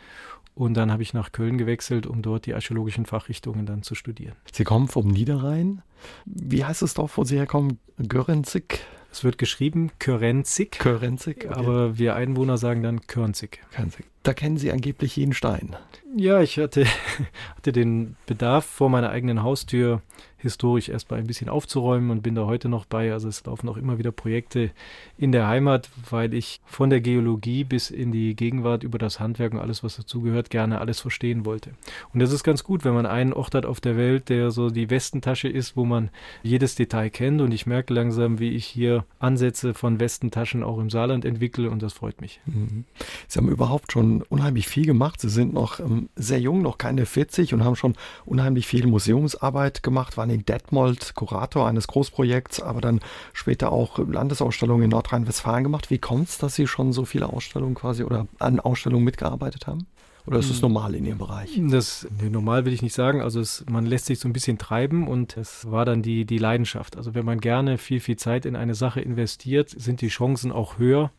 [0.57, 4.35] und dann habe ich nach Köln gewechselt, um dort die archäologischen Fachrichtungen dann zu studieren.
[4.51, 5.83] Sie kommen vom Niederrhein.
[6.25, 7.79] Wie heißt es Dorf, wo Sie herkommen?
[7.97, 8.79] Görenzig?
[9.11, 10.71] Es wird geschrieben Körenzig.
[10.79, 11.53] Körenzig, okay.
[11.53, 13.61] aber wir Einwohner sagen dann Körnzig.
[13.71, 14.05] Körnzig.
[14.23, 15.75] Da kennen Sie angeblich jeden Stein.
[16.15, 16.85] Ja, ich hatte,
[17.55, 20.01] hatte den Bedarf vor meiner eigenen Haustür
[20.39, 23.11] historisch erstmal ein bisschen aufzuräumen und bin da heute noch bei.
[23.11, 24.69] Also es laufen auch immer wieder Projekte
[25.17, 29.53] in der Heimat, weil ich von der Geologie bis in die Gegenwart über das Handwerk
[29.53, 31.71] und alles, was dazugehört, gerne alles verstehen wollte.
[32.13, 34.69] Und das ist ganz gut, wenn man einen Ort hat auf der Welt, der so
[34.69, 36.09] die Westentasche ist, wo man
[36.43, 37.41] jedes Detail kennt.
[37.41, 41.81] Und ich merke langsam, wie ich hier Ansätze von Westentaschen auch im Saarland entwickle und
[41.81, 42.39] das freut mich.
[42.45, 42.85] Mhm.
[43.27, 45.21] Sie haben überhaupt schon unheimlich viel gemacht.
[45.21, 49.83] Sie sind noch ähm, sehr jung, noch keine 40 und haben schon unheimlich viel Museumsarbeit
[49.83, 52.99] gemacht, waren in Detmold Kurator eines Großprojekts, aber dann
[53.33, 55.89] später auch Landesausstellungen in Nordrhein-Westfalen gemacht.
[55.89, 59.87] Wie kommt es, dass Sie schon so viele Ausstellungen quasi oder an Ausstellungen mitgearbeitet haben?
[60.27, 60.73] Oder ist es hm.
[60.73, 61.57] normal in Ihrem Bereich?
[61.69, 63.21] Das nee, normal will ich nicht sagen.
[63.21, 66.37] Also es, man lässt sich so ein bisschen treiben und es war dann die, die
[66.37, 66.97] Leidenschaft.
[66.97, 70.77] Also wenn man gerne viel, viel Zeit in eine Sache investiert, sind die Chancen auch
[70.77, 71.11] höher,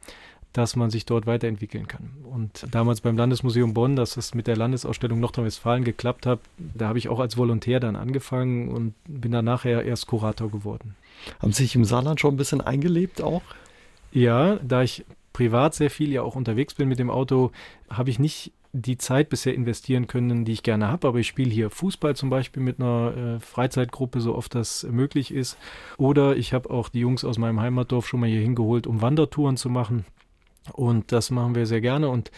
[0.53, 2.11] dass man sich dort weiterentwickeln kann.
[2.25, 6.99] Und damals beim Landesmuseum Bonn, dass es mit der Landesausstellung Nordrhein-Westfalen geklappt hat, da habe
[6.99, 10.95] ich auch als Volontär dann angefangen und bin dann nachher erst Kurator geworden.
[11.41, 13.43] Haben Sie sich im Saarland schon ein bisschen eingelebt auch?
[14.13, 17.53] Ja, da ich privat sehr viel ja auch unterwegs bin mit dem Auto,
[17.91, 21.09] habe ich nicht die Zeit bisher investieren können, die ich gerne habe.
[21.09, 25.33] Aber ich spiele hier Fußball zum Beispiel mit einer äh, Freizeitgruppe, so oft das möglich
[25.33, 25.57] ist.
[25.97, 29.57] Oder ich habe auch die Jungs aus meinem Heimatdorf schon mal hier hingeholt, um Wandertouren
[29.57, 30.05] zu machen.
[30.73, 32.31] Und das machen wir sehr gerne und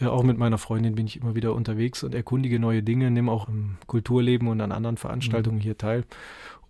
[0.00, 3.30] äh, auch mit meiner Freundin bin ich immer wieder unterwegs und erkundige neue Dinge, nehme
[3.30, 5.62] auch im Kulturleben und an anderen Veranstaltungen mhm.
[5.62, 6.04] hier teil.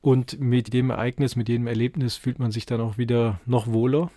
[0.03, 4.11] Und mit dem Ereignis, mit jedem Erlebnis fühlt man sich dann auch wieder noch wohler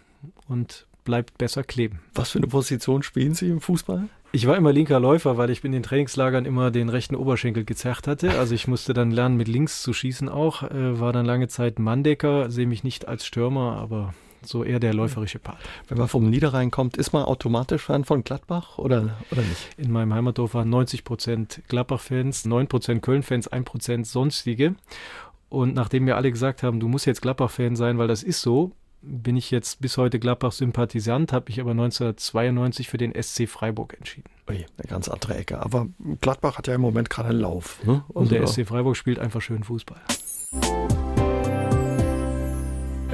[0.47, 1.99] und bleibt besser kleben.
[2.13, 4.07] Was für eine Position spielen Sie im Fußball?
[4.31, 8.07] Ich war immer linker Läufer, weil ich in den Trainingslagern immer den rechten Oberschenkel gezerrt
[8.07, 8.31] hatte.
[8.39, 10.63] Also ich musste dann lernen, mit links zu schießen auch.
[10.63, 14.13] Äh, war dann lange Zeit Manndecker, sehe mich nicht als Stürmer, aber
[14.47, 15.57] so eher der läuferische Part.
[15.87, 19.69] Wenn man vom Niederrhein kommt, ist man automatisch Fan von Gladbach oder, oder nicht?
[19.77, 24.75] In meinem Heimatdorf waren 90 Prozent Gladbach-Fans, 9 Prozent Köln-Fans, 1 Prozent sonstige.
[25.49, 28.71] Und nachdem wir alle gesagt haben, du musst jetzt Gladbach-Fan sein, weil das ist so,
[29.03, 34.29] bin ich jetzt bis heute Gladbach-Sympathisant, habe ich aber 1992 für den SC Freiburg entschieden.
[34.49, 35.61] Ui, eine ganz andere Ecke.
[35.61, 35.87] Aber
[36.21, 37.83] Gladbach hat ja im Moment gerade einen Lauf.
[37.85, 38.03] Ne?
[38.09, 40.01] Also Und der SC Freiburg spielt einfach schön Fußball.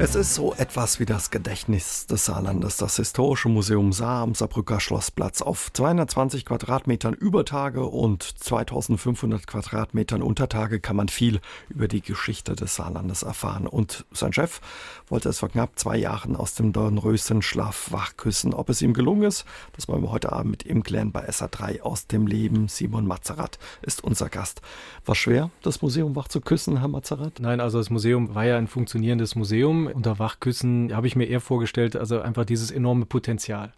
[0.02, 4.80] Es ist so etwas wie das Gedächtnis des Saarlandes, das Historische Museum Saar am Saarbrücker
[4.80, 12.56] Schlossplatz auf 220 Quadratmetern Übertage und 2500 Quadratmetern Untertage kann man viel über die Geschichte
[12.56, 13.68] des Saarlandes erfahren.
[13.68, 14.62] Und sein Chef
[15.10, 18.54] wollte es vor knapp zwei Jahren aus dem Dornröschen-Schlaf wachküssen.
[18.54, 21.82] Ob es ihm gelungen ist, das wollen wir heute Abend mit ihm klären bei SA3
[21.82, 22.70] aus dem Leben.
[22.70, 24.62] Simon Mazerat ist unser Gast.
[25.06, 27.42] War schwer, das Museum wach zu küssen, Herr Mazerat?
[27.42, 31.42] Nein, also das Museum war ja ein funktionierendes Museum unter Wachküssen habe ich mir eher
[31.42, 33.74] vorgestellt, also einfach dieses enorme Potenzial.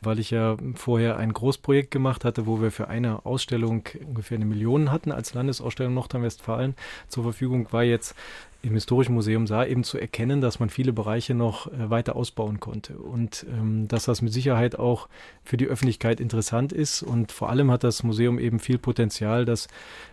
[0.00, 4.44] Weil ich ja vorher ein Großprojekt gemacht hatte, wo wir für eine Ausstellung ungefähr eine
[4.44, 6.74] Million hatten als Landesausstellung Nordrhein-Westfalen
[7.08, 8.14] zur Verfügung, war jetzt
[8.62, 12.60] im Historischen Museum sah, eben zu erkennen, dass man viele Bereiche noch äh, weiter ausbauen
[12.60, 15.08] konnte und ähm, dass das mit Sicherheit auch
[15.42, 19.66] für die Öffentlichkeit interessant ist und vor allem hat das Museum eben viel Potenzial, das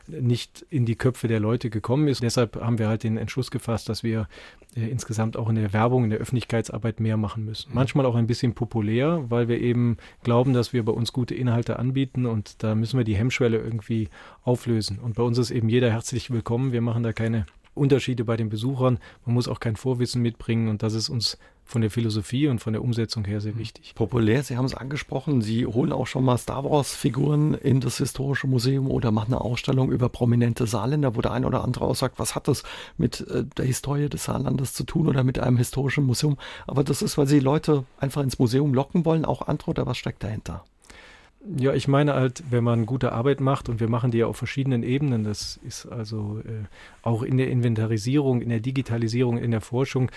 [0.07, 2.23] nicht in die Köpfe der Leute gekommen ist.
[2.23, 4.27] Deshalb haben wir halt den Entschluss gefasst, dass wir
[4.75, 7.69] äh, insgesamt auch in der Werbung, in der Öffentlichkeitsarbeit mehr machen müssen.
[7.69, 7.75] Mhm.
[7.75, 11.77] Manchmal auch ein bisschen populär, weil wir eben glauben, dass wir bei uns gute Inhalte
[11.77, 14.09] anbieten und da müssen wir die Hemmschwelle irgendwie
[14.43, 14.97] auflösen.
[14.97, 16.71] Und bei uns ist eben jeder herzlich willkommen.
[16.71, 18.99] Wir machen da keine Unterschiede bei den Besuchern.
[19.25, 21.37] Man muss auch kein Vorwissen mitbringen und das ist uns
[21.69, 23.93] von der Philosophie und von der Umsetzung her sehr wichtig.
[23.93, 28.47] Populär, Sie haben es angesprochen, Sie holen auch schon mal Star Wars-Figuren in das Historische
[28.47, 32.17] Museum oder machen eine Ausstellung über prominente Saarländer, wo der ein oder andere auch sagt,
[32.17, 32.63] was hat das
[32.97, 36.37] mit äh, der Historie des Saarlandes zu tun oder mit einem historischen Museum?
[36.65, 39.97] Aber das ist, weil Sie Leute einfach ins Museum locken wollen, auch andere oder was
[39.97, 40.63] steckt dahinter?
[41.57, 44.35] Ja, ich meine halt, wenn man gute Arbeit macht und wir machen die ja auf
[44.35, 46.65] verschiedenen Ebenen, das ist also äh,
[47.01, 50.11] auch in der Inventarisierung, in der Digitalisierung, in der Forschung,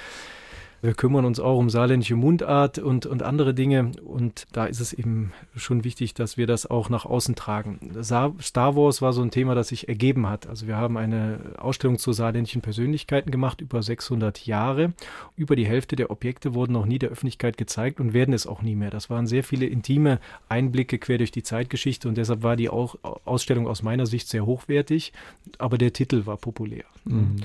[0.83, 3.92] wir kümmern uns auch um saarländische Mundart und, und andere Dinge.
[4.05, 7.79] Und da ist es eben schon wichtig, dass wir das auch nach außen tragen.
[8.03, 10.49] Star Wars war so ein Thema, das sich ergeben hat.
[10.49, 14.92] Also wir haben eine Ausstellung zu saarländischen Persönlichkeiten gemacht, über 600 Jahre.
[15.37, 18.61] Über die Hälfte der Objekte wurden noch nie der Öffentlichkeit gezeigt und werden es auch
[18.61, 18.90] nie mehr.
[18.90, 20.18] Das waren sehr viele intime
[20.49, 25.12] Einblicke quer durch die Zeitgeschichte und deshalb war die Ausstellung aus meiner Sicht sehr hochwertig,
[25.59, 26.85] aber der Titel war populär.
[27.05, 27.37] Mhm.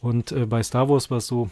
[0.00, 1.50] Und äh, bei Star Wars war es so,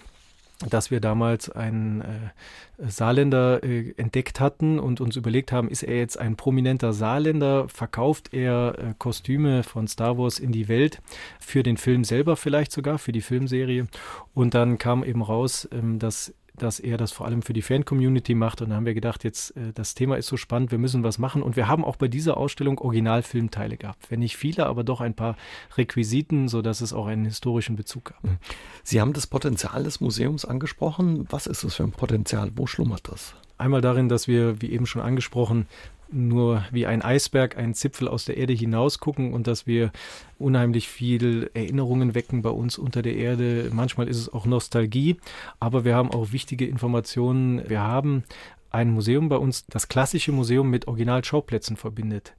[0.71, 5.97] dass wir damals einen äh, Saarländer äh, entdeckt hatten und uns überlegt haben, ist er
[5.97, 11.03] jetzt ein prominenter Saarländer, verkauft er äh, Kostüme von Star Wars in die Welt
[11.40, 13.87] für den Film selber vielleicht sogar, für die Filmserie.
[14.33, 18.35] Und dann kam eben raus, ähm, dass dass er das vor allem für die Fan-Community
[18.35, 18.62] macht.
[18.62, 21.19] Und da haben wir gedacht, jetzt äh, das Thema ist so spannend, wir müssen was
[21.19, 21.43] machen.
[21.43, 24.11] Und wir haben auch bei dieser Ausstellung Originalfilmteile gehabt.
[24.11, 25.37] Wenn nicht viele, aber doch ein paar
[25.77, 28.25] Requisiten, sodass es auch einen historischen Bezug gab.
[28.25, 28.38] Mhm.
[28.83, 31.27] Sie haben das Potenzial des Museums angesprochen.
[31.31, 32.51] Was ist das für ein Potenzial?
[32.55, 33.35] Wo schlummert das?
[33.57, 35.67] Einmal darin, dass wir, wie eben schon angesprochen,
[36.14, 39.90] nur wie ein Eisberg, einen Zipfel aus der Erde hinaus gucken und dass wir
[40.38, 43.70] unheimlich viel Erinnerungen wecken bei uns unter der Erde.
[43.72, 45.16] Manchmal ist es auch Nostalgie,
[45.61, 47.68] aber wir haben auch wichtige Informationen.
[47.68, 48.24] Wir haben
[48.70, 52.35] ein Museum bei uns, das klassische Museum mit Originalschauplätzen verbindet.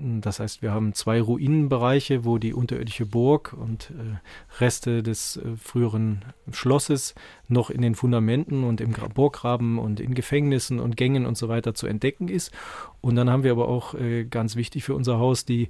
[0.00, 5.56] Das heißt, wir haben zwei Ruinenbereiche, wo die unterirdische Burg und äh, Reste des äh,
[5.56, 7.16] früheren Schlosses
[7.48, 11.74] noch in den Fundamenten und im Burggraben und in Gefängnissen und Gängen und so weiter
[11.74, 12.52] zu entdecken ist.
[13.00, 15.68] Und dann haben wir aber auch äh, ganz wichtig für unser Haus die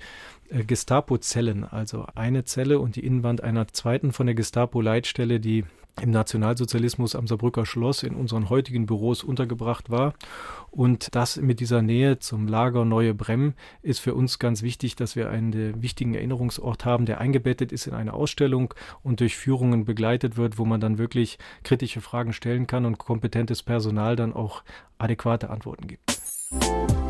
[0.50, 5.64] äh, Gestapo-Zellen, also eine Zelle und die Innenwand einer zweiten von der Gestapo-Leitstelle, die
[6.00, 10.14] im Nationalsozialismus am Saarbrücker Schloss in unseren heutigen Büros untergebracht war.
[10.70, 15.16] Und das mit dieser Nähe zum Lager Neue Bremm ist für uns ganz wichtig, dass
[15.16, 20.36] wir einen wichtigen Erinnerungsort haben, der eingebettet ist in eine Ausstellung und durch Führungen begleitet
[20.36, 24.62] wird, wo man dann wirklich kritische Fragen stellen kann und kompetentes Personal dann auch
[24.98, 27.07] adäquate Antworten gibt.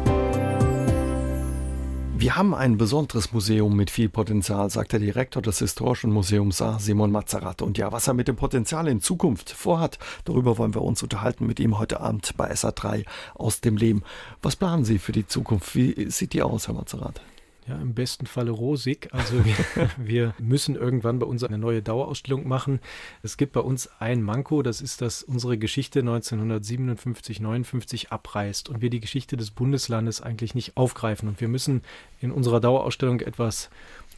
[2.20, 6.80] Wir haben ein besonderes Museum mit viel Potenzial, sagt der Direktor des Historischen Museums Saar,
[6.80, 7.62] Simon Mazarat.
[7.62, 11.46] Und ja, was er mit dem Potenzial in Zukunft vorhat, darüber wollen wir uns unterhalten
[11.46, 13.04] mit ihm heute Abend bei SA3
[13.34, 14.02] aus dem Leben.
[14.42, 15.76] Was planen Sie für die Zukunft?
[15.76, 17.20] Wie sieht die aus, Herr Mazarat?
[17.68, 19.10] Ja, im besten Falle rosig.
[19.12, 19.54] Also wir,
[19.98, 22.80] wir, müssen irgendwann bei uns eine neue Dauerausstellung machen.
[23.22, 28.80] Es gibt bei uns ein Manko, das ist, dass unsere Geschichte 1957, 59 abreißt und
[28.80, 31.28] wir die Geschichte des Bundeslandes eigentlich nicht aufgreifen.
[31.28, 31.82] Und wir müssen
[32.20, 33.68] in unserer Dauerausstellung etwas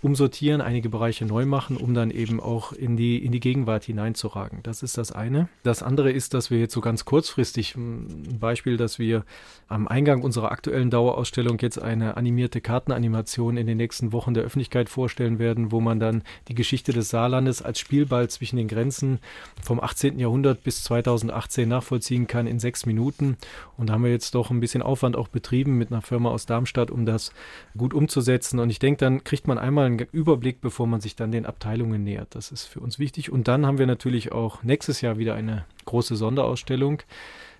[0.02, 4.60] umsortieren, einige Bereiche neu machen, um dann eben auch in die, in die Gegenwart hineinzuragen.
[4.62, 5.48] Das ist das eine.
[5.62, 9.24] Das andere ist, dass wir jetzt so ganz kurzfristig, ein Beispiel, dass wir
[9.68, 14.88] am Eingang unserer aktuellen Dauerausstellung jetzt eine animierte Kartenanimation in den nächsten Wochen der Öffentlichkeit
[14.88, 19.18] vorstellen werden, wo man dann die Geschichte des Saarlandes als Spielball zwischen den Grenzen
[19.62, 20.18] vom 18.
[20.18, 23.36] Jahrhundert bis 2018 nachvollziehen kann in sechs Minuten.
[23.76, 26.46] Und da haben wir jetzt doch ein bisschen Aufwand auch betrieben mit einer Firma aus
[26.46, 27.32] Darmstadt, um das
[27.76, 28.58] gut umzusetzen.
[28.60, 32.04] Und ich denke, dann kriegt man einmal einen Überblick, bevor man sich dann den Abteilungen
[32.04, 32.34] nähert.
[32.34, 33.30] Das ist für uns wichtig.
[33.30, 37.02] Und dann haben wir natürlich auch nächstes Jahr wieder eine große Sonderausstellung,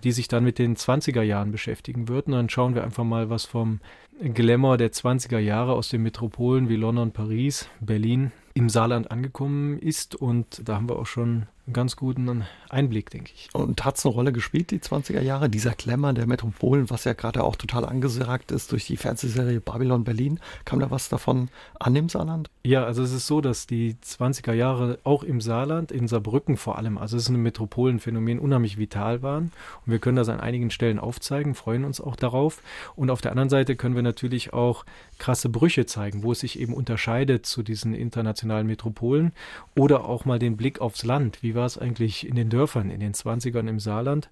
[0.03, 2.27] die sich dann mit den 20er Jahren beschäftigen wird.
[2.27, 3.79] Und dann schauen wir einfach mal, was vom
[4.21, 10.15] Glamour der 20er Jahre aus den Metropolen wie London, Paris, Berlin im Saarland angekommen ist.
[10.15, 13.49] Und da haben wir auch schon einen ganz guten Einblick, denke ich.
[13.53, 17.13] Und hat es eine Rolle gespielt, die 20er Jahre, dieser Klemmer der Metropolen, was ja
[17.13, 20.39] gerade auch total angesagt ist durch die Fernsehserie Babylon Berlin.
[20.65, 22.49] Kam da was davon an im Saarland?
[22.63, 26.77] Ja, also es ist so, dass die 20er Jahre auch im Saarland, in Saarbrücken vor
[26.77, 29.51] allem, also es ist ein Metropolenphänomen, unheimlich vital waren.
[29.85, 32.61] Und wir können das an einigen Stellen aufzeigen, freuen uns auch darauf.
[32.95, 34.85] Und auf der anderen Seite können wir natürlich auch
[35.19, 39.33] krasse Brüche zeigen, wo es sich eben unterscheidet zu diesen internationalen Metropolen
[39.75, 41.43] oder auch mal den Blick aufs Land.
[41.43, 44.29] Wie war es eigentlich in den Dörfern, in den 20ern im Saarland?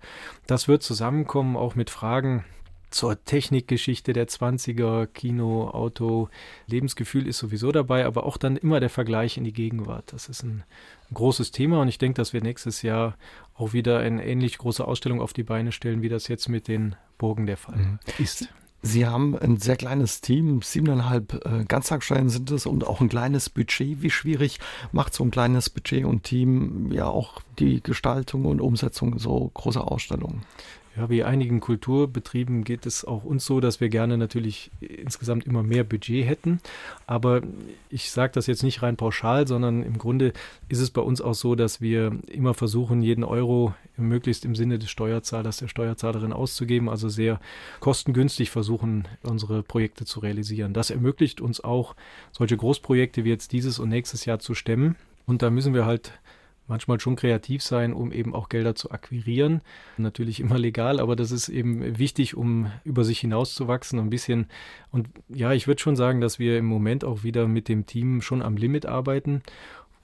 [0.47, 2.45] Das wird zusammenkommen auch mit Fragen,
[2.89, 6.29] zur Technikgeschichte der 20er, Kino, Auto,
[6.67, 10.11] Lebensgefühl ist sowieso dabei, aber auch dann immer der Vergleich in die Gegenwart.
[10.11, 10.63] Das ist ein,
[11.09, 13.15] ein großes Thema und ich denke, dass wir nächstes Jahr
[13.53, 16.95] auch wieder eine ähnlich große Ausstellung auf die Beine stellen, wie das jetzt mit den
[17.17, 17.99] Burgen der Fall mhm.
[18.17, 18.49] ist.
[18.81, 23.49] Sie haben ein sehr kleines Team, siebeneinhalb äh, Ganztagsstellen sind es und auch ein kleines
[23.49, 24.01] Budget.
[24.01, 24.59] Wie schwierig
[24.93, 29.91] macht so ein kleines Budget und Team ja auch die Gestaltung und Umsetzung so großer
[29.91, 30.43] Ausstellungen?
[30.97, 35.63] Ja, wie einigen Kulturbetrieben geht es auch uns so, dass wir gerne natürlich insgesamt immer
[35.63, 36.59] mehr Budget hätten.
[37.05, 37.41] Aber
[37.89, 40.33] ich sage das jetzt nicht rein pauschal, sondern im Grunde
[40.67, 44.79] ist es bei uns auch so, dass wir immer versuchen, jeden Euro möglichst im Sinne
[44.79, 47.39] des Steuerzahlers, der Steuerzahlerin auszugeben, also sehr
[47.79, 50.73] kostengünstig versuchen, unsere Projekte zu realisieren.
[50.73, 51.95] Das ermöglicht uns auch,
[52.31, 54.95] solche Großprojekte wie jetzt dieses und nächstes Jahr zu stemmen.
[55.27, 56.13] Und da müssen wir halt
[56.69, 59.61] manchmal schon kreativ sein, um eben auch Gelder zu akquirieren.
[59.97, 64.47] Natürlich immer legal, aber das ist eben wichtig, um über sich hinauszuwachsen, ein bisschen.
[64.91, 68.21] Und ja, ich würde schon sagen, dass wir im Moment auch wieder mit dem Team
[68.21, 69.41] schon am Limit arbeiten.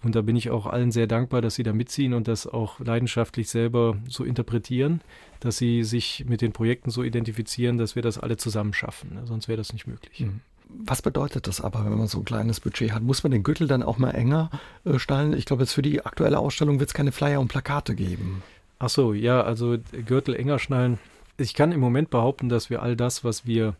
[0.04, 2.80] Und da bin ich auch allen sehr dankbar, dass sie da mitziehen und das auch
[2.80, 5.02] leidenschaftlich selber so interpretieren,
[5.40, 9.20] dass sie sich mit den Projekten so identifizieren, dass wir das alle zusammen schaffen.
[9.24, 10.20] Sonst wäre das nicht möglich.
[10.22, 10.42] Mhm.
[10.68, 13.04] Was bedeutet das aber, wenn man so ein kleines Budget hat?
[13.04, 14.50] Muss man den Gürtel dann auch mal enger
[14.84, 15.34] äh, stellen?
[15.34, 18.44] Ich glaube, jetzt für die aktuelle Ausstellung wird es keine Flyer und Plakate geben.
[18.80, 21.00] Ach so, ja, also Gürtel enger schnallen.
[21.38, 23.76] Ich kann im Moment behaupten, dass wir all das, was wir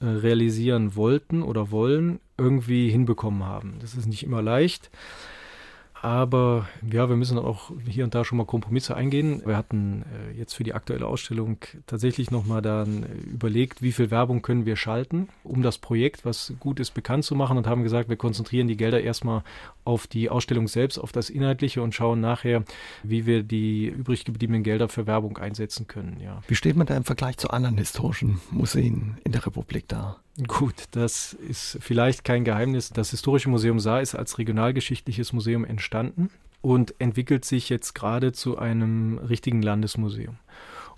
[0.00, 3.76] äh, realisieren wollten oder wollen, irgendwie hinbekommen haben.
[3.80, 4.90] Das ist nicht immer leicht.
[6.04, 9.40] Aber ja, wir müssen auch hier und da schon mal Kompromisse eingehen.
[9.46, 14.10] Wir hatten äh, jetzt für die aktuelle Ausstellung tatsächlich nochmal dann äh, überlegt, wie viel
[14.10, 17.84] Werbung können wir schalten, um das Projekt, was gut ist, bekannt zu machen und haben
[17.84, 19.44] gesagt, wir konzentrieren die Gelder erstmal
[19.86, 22.64] auf die Ausstellung selbst, auf das Inhaltliche und schauen nachher,
[23.02, 26.20] wie wir die übrig gebliebenen Gelder für Werbung einsetzen können.
[26.20, 26.42] Ja.
[26.48, 30.18] Wie steht man da im Vergleich zu anderen historischen Museen in der Republik da?
[30.48, 32.90] Gut, das ist vielleicht kein Geheimnis.
[32.90, 36.28] Das Historische Museum Saar ist als regionalgeschichtliches Museum entstanden
[36.60, 40.36] und entwickelt sich jetzt gerade zu einem richtigen Landesmuseum.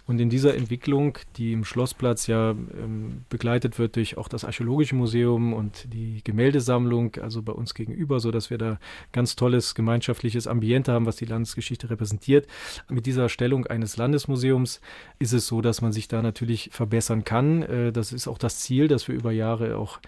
[0.07, 4.95] Und in dieser Entwicklung, die im Schlossplatz ja ähm, begleitet wird durch auch das Archäologische
[4.95, 8.79] Museum und die Gemäldesammlung, also bei uns gegenüber, so dass wir da
[9.11, 12.47] ganz tolles gemeinschaftliches Ambiente haben, was die Landesgeschichte repräsentiert.
[12.89, 14.81] Mit dieser Stellung eines Landesmuseums
[15.19, 17.63] ist es so, dass man sich da natürlich verbessern kann.
[17.63, 19.99] Äh, das ist auch das Ziel, dass wir über Jahre auch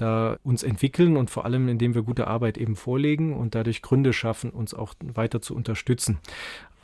[0.00, 4.12] da uns entwickeln und vor allem, indem wir gute Arbeit eben vorlegen und dadurch Gründe
[4.12, 6.18] schaffen, uns auch weiter zu unterstützen.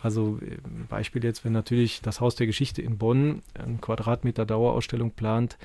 [0.02, 0.58] Also äh,
[0.88, 5.56] Beispiel jetzt, wenn natürlich das Haus der Geschichte in Bonn einen Quadratmeter Dauerausstellung plant,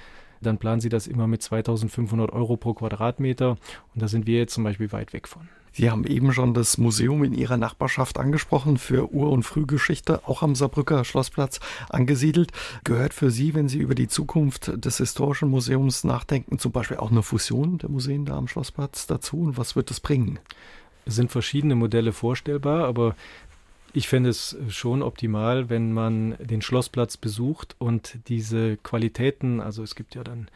[0.42, 3.52] dann planen sie das immer mit 2500 Euro pro Quadratmeter
[3.94, 5.50] und da sind wir jetzt zum Beispiel weit weg von.
[5.74, 10.42] Sie haben eben schon das Museum in Ihrer Nachbarschaft angesprochen für Ur- und Frühgeschichte, auch
[10.42, 11.60] am Saarbrücker Schlossplatz
[11.90, 12.52] angesiedelt.
[12.84, 17.12] Gehört für Sie, wenn Sie über die Zukunft des Historischen Museums nachdenken, zum Beispiel auch
[17.12, 19.42] eine Fusion der Museen da am Schlossplatz dazu?
[19.42, 20.40] Und was wird das bringen?
[21.06, 23.16] Es sind verschiedene Modelle vorstellbar, aber
[23.94, 29.96] ich fände es schon optimal, wenn man den Schlossplatz besucht und diese Qualitäten, also es
[29.96, 30.48] gibt ja dann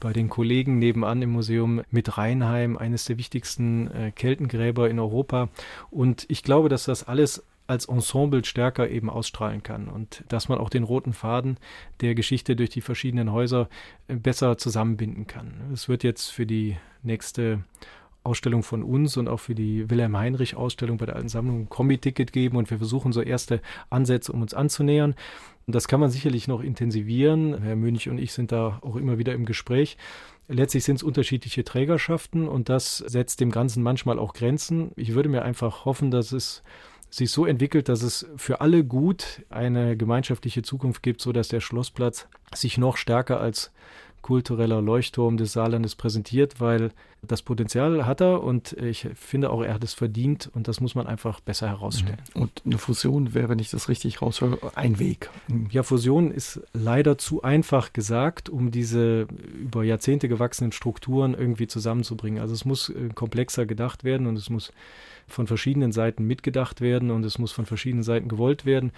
[0.00, 5.48] bei den Kollegen nebenan im Museum mit Rheinheim, eines der wichtigsten äh, Keltengräber in Europa.
[5.90, 10.58] Und ich glaube, dass das alles als Ensemble stärker eben ausstrahlen kann und dass man
[10.58, 11.56] auch den roten Faden
[12.00, 13.68] der Geschichte durch die verschiedenen Häuser
[14.08, 15.54] äh, besser zusammenbinden kann.
[15.72, 17.62] Es wird jetzt für die nächste
[18.22, 21.68] Ausstellung von uns und auch für die Wilhelm Heinrich Ausstellung bei der alten Sammlung ein
[21.68, 25.14] Kombi-Ticket geben und wir versuchen so erste Ansätze, um uns anzunähern.
[25.72, 27.62] Das kann man sicherlich noch intensivieren.
[27.62, 29.96] Herr Münch und ich sind da auch immer wieder im Gespräch.
[30.48, 34.90] Letztlich sind es unterschiedliche Trägerschaften und das setzt dem Ganzen manchmal auch Grenzen.
[34.96, 36.62] Ich würde mir einfach hoffen, dass es
[37.08, 42.28] sich so entwickelt, dass es für alle gut eine gemeinschaftliche Zukunft gibt, sodass der Schlossplatz
[42.54, 43.72] sich noch stärker als
[44.22, 46.90] kultureller Leuchtturm des Saarlandes präsentiert, weil
[47.22, 50.94] das Potenzial hat er und ich finde auch, er hat es verdient und das muss
[50.94, 52.18] man einfach besser herausstellen.
[52.34, 52.42] Mhm.
[52.42, 55.30] Und eine Fusion wäre, wenn ich das richtig raushöre, ein Weg.
[55.48, 55.68] Mhm.
[55.70, 59.26] Ja, Fusion ist leider zu einfach gesagt, um diese
[59.58, 62.40] über Jahrzehnte gewachsenen Strukturen irgendwie zusammenzubringen.
[62.40, 64.72] Also es muss äh, komplexer gedacht werden und es muss
[65.26, 68.92] von verschiedenen Seiten mitgedacht werden und es muss von verschiedenen Seiten gewollt werden.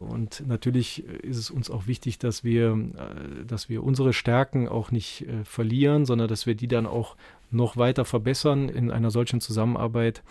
[0.00, 4.90] Und natürlich ist es uns auch wichtig, dass wir, äh, dass wir unsere Stärken auch
[4.90, 7.16] nicht äh, verlieren, sondern dass wir die dann auch
[7.50, 10.22] noch weiter verbessern in einer solchen Zusammenarbeit.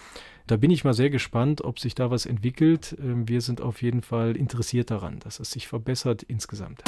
[0.48, 2.98] Da bin ich mal sehr gespannt, ob sich da was entwickelt.
[3.00, 6.82] Ähm, wir sind auf jeden Fall interessiert daran, dass es sich verbessert insgesamt.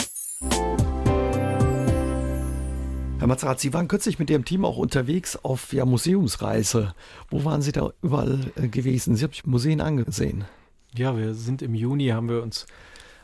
[3.20, 6.96] Herr Mazerat, Sie waren kürzlich mit Ihrem Team auch unterwegs auf ja, Museumsreise.
[7.30, 9.16] Wo waren Sie da überall äh, gewesen?
[9.16, 10.46] Sie haben sich Museen angesehen.
[10.94, 12.66] Ja, wir sind im Juni, haben wir uns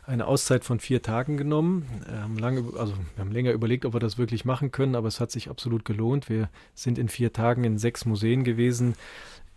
[0.05, 1.85] eine Auszeit von vier Tagen genommen.
[2.07, 5.09] Wir haben, lange, also wir haben länger überlegt, ob wir das wirklich machen können, aber
[5.09, 6.29] es hat sich absolut gelohnt.
[6.29, 8.95] Wir sind in vier Tagen in sechs Museen gewesen,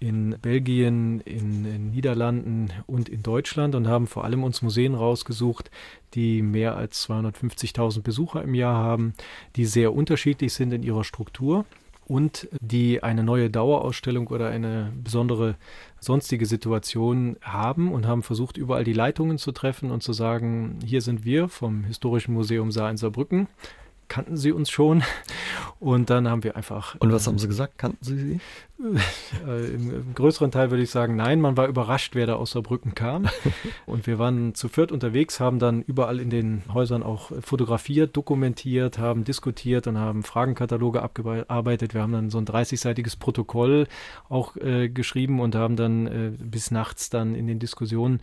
[0.01, 5.71] in Belgien, in den Niederlanden und in Deutschland und haben vor allem uns Museen rausgesucht,
[6.15, 9.15] die mehr als 250.000 Besucher im Jahr haben,
[9.55, 11.65] die sehr unterschiedlich sind in ihrer Struktur
[12.11, 15.55] und die eine neue Dauerausstellung oder eine besondere
[16.01, 21.03] sonstige Situation haben und haben versucht, überall die Leitungen zu treffen und zu sagen, hier
[21.03, 23.47] sind wir vom Historischen Museum Saar in Saarbrücken
[24.11, 25.03] kannten sie uns schon.
[25.81, 26.97] Und dann haben wir einfach.
[26.99, 27.79] Und was äh, haben sie gesagt?
[27.79, 28.41] Kannten sie sie?
[29.47, 31.41] Äh, im, Im, größeren Teil würde ich sagen, nein.
[31.41, 33.29] Man war überrascht, wer da aus Saarbrücken kam.
[33.87, 38.99] Und wir waren zu viert unterwegs, haben dann überall in den Häusern auch fotografiert, dokumentiert,
[38.99, 41.93] haben diskutiert und haben Fragenkataloge abgearbeitet.
[41.93, 43.87] Wir haben dann so ein 30-seitiges Protokoll
[44.31, 48.21] auch äh, geschrieben und haben dann äh, bis nachts dann in den Diskussionen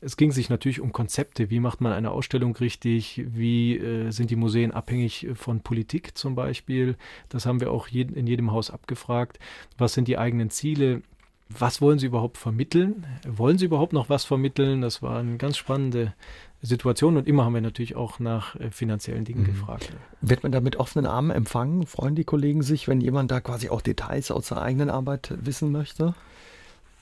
[0.00, 1.50] es ging sich natürlich um Konzepte.
[1.50, 3.22] Wie macht man eine Ausstellung richtig?
[3.26, 6.96] Wie äh, sind die Museen abhängig von Politik zum Beispiel?
[7.28, 9.38] Das haben wir auch jed in jedem Haus abgefragt.
[9.76, 11.02] Was sind die eigenen Ziele?
[11.50, 13.04] Was wollen Sie überhaupt vermitteln?
[13.26, 14.80] Wollen Sie überhaupt noch was vermitteln?
[14.80, 16.14] Das war eine ganz spannende
[16.62, 19.46] Situation und immer haben wir natürlich auch nach äh, finanziellen Dingen mhm.
[19.46, 19.92] gefragt.
[20.20, 21.86] Wird man da mit offenen Armen empfangen?
[21.86, 25.72] Freuen die Kollegen sich, wenn jemand da quasi auch Details aus der eigenen Arbeit wissen
[25.72, 26.14] möchte?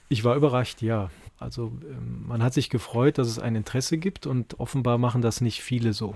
[0.09, 1.11] Ich war überrascht, ja.
[1.39, 5.41] Also ähm, man hat sich gefreut, dass es ein Interesse gibt und offenbar machen das
[5.41, 6.15] nicht viele so.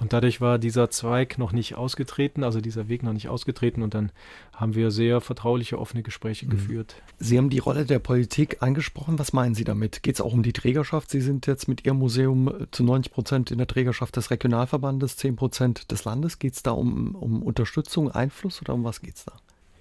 [0.00, 3.94] Und dadurch war dieser Zweig noch nicht ausgetreten, also dieser Weg noch nicht ausgetreten und
[3.94, 4.10] dann
[4.52, 6.50] haben wir sehr vertrauliche, offene Gespräche mhm.
[6.50, 6.96] geführt.
[7.18, 9.18] Sie haben die Rolle der Politik angesprochen.
[9.18, 10.02] Was meinen Sie damit?
[10.02, 11.10] Geht es auch um die Trägerschaft?
[11.10, 15.16] Sie sind jetzt mit Ihrem Museum äh, zu 90 Prozent in der Trägerschaft des Regionalverbandes,
[15.16, 16.40] 10 Prozent des Landes.
[16.40, 19.32] Geht es da um, um Unterstützung, Einfluss oder um was geht es da?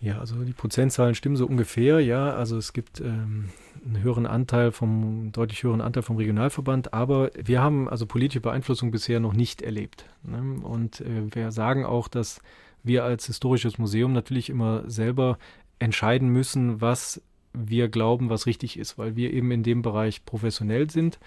[0.04, 2.34] Ja, also die Prozentzahlen stimmen so ungefähr, ja.
[2.34, 3.48] Also es gibt ähm,
[3.86, 8.92] einen höheren Anteil vom, deutlich höheren Anteil vom Regionalverband, aber wir haben also politische Beeinflussung
[8.92, 10.04] bisher noch nicht erlebt.
[10.24, 10.60] Ne?
[10.62, 12.42] Und äh, wir sagen auch, dass
[12.84, 15.38] wir als historisches Museum natürlich immer selber
[15.80, 17.22] entscheiden müssen, was
[17.54, 21.18] wir glauben, was richtig ist, weil wir eben in dem Bereich professionell sind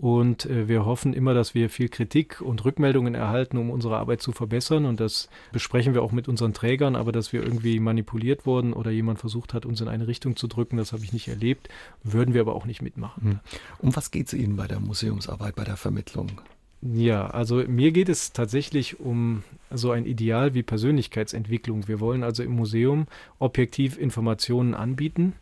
[0.00, 4.22] und äh, wir hoffen immer, dass wir viel Kritik und Rückmeldungen erhalten, um unsere Arbeit
[4.22, 4.84] zu verbessern.
[4.84, 6.94] Und das besprechen wir auch mit unseren Trägern.
[6.94, 10.46] Aber dass wir irgendwie manipuliert wurden oder jemand versucht hat, uns in eine Richtung zu
[10.46, 11.68] drücken, das habe ich nicht erlebt.
[12.04, 13.22] Würden wir aber auch nicht mitmachen.
[13.22, 13.40] Hm.
[13.80, 16.40] Um was geht es Ihnen bei der Museumsarbeit, bei der Vermittlung?
[16.80, 21.88] Ja, also mir geht es tatsächlich um so ein Ideal wie Persönlichkeitsentwicklung.
[21.88, 23.08] Wir wollen also im Museum
[23.40, 25.32] objektiv Informationen anbieten,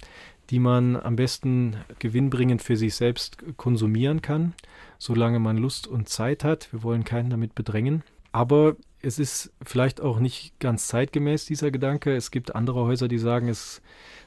[0.50, 4.54] die man am besten gewinnbringend für sich selbst konsumieren kann,
[4.98, 6.72] solange man Lust und Zeit hat.
[6.72, 8.02] Wir wollen keinen damit bedrängen.
[8.32, 12.14] Aber es ist vielleicht auch nicht ganz zeitgemäß, dieser Gedanke.
[12.14, 13.80] Es gibt andere Häuser, die sagen, es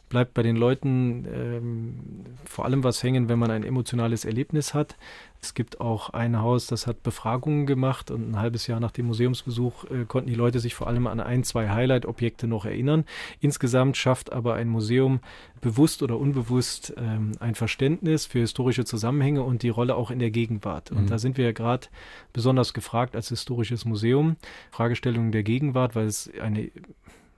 [0.10, 2.00] bleibt bei den Leuten ähm,
[2.44, 4.98] vor allem was hängen, wenn man ein emotionales Erlebnis hat.
[5.42, 9.06] Es gibt auch ein Haus, das hat Befragungen gemacht und ein halbes Jahr nach dem
[9.06, 13.06] Museumsbesuch äh, konnten die Leute sich vor allem an ein, zwei Highlight-Objekte noch erinnern.
[13.40, 15.22] Insgesamt schafft aber ein Museum
[15.62, 20.32] bewusst oder unbewusst ähm, ein Verständnis für historische Zusammenhänge und die Rolle auch in der
[20.32, 20.92] Gegenwart.
[20.92, 21.08] Und mhm.
[21.08, 21.88] da sind wir ja gerade
[22.34, 24.36] besonders gefragt als historisches Museum.
[24.72, 26.70] Fragestellungen der Gegenwart, weil es eine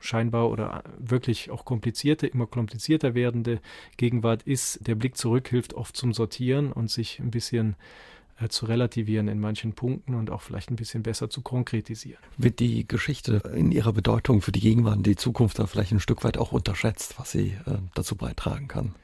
[0.02, 3.62] scheinbar oder wirklich auch komplizierte, immer komplizierter werdende
[3.98, 7.76] Gegenwart ist, der Blick zurück hilft oft zum Sortieren und sich ein bisschen
[8.42, 12.20] äh, zu relativieren in manchen Punkten und auch vielleicht ein bisschen besser zu konkretisieren.
[12.38, 16.00] Wird die Geschichte in ihrer Bedeutung für die Gegenwart und die Zukunft da vielleicht ein
[16.00, 18.96] Stück weit auch unterschätzt, was sie äh, dazu beitragen kann?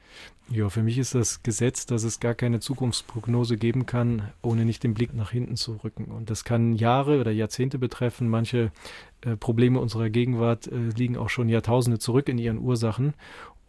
[0.50, 4.82] Ja, für mich ist das Gesetz, dass es gar keine Zukunftsprognose geben kann, ohne nicht
[4.82, 6.06] den Blick nach hinten zu rücken.
[6.06, 8.30] Und das kann Jahre oder Jahrzehnte betreffen.
[8.30, 8.72] Manche
[9.20, 13.12] äh, Probleme unserer Gegenwart äh, liegen auch schon Jahrtausende zurück in ihren Ursachen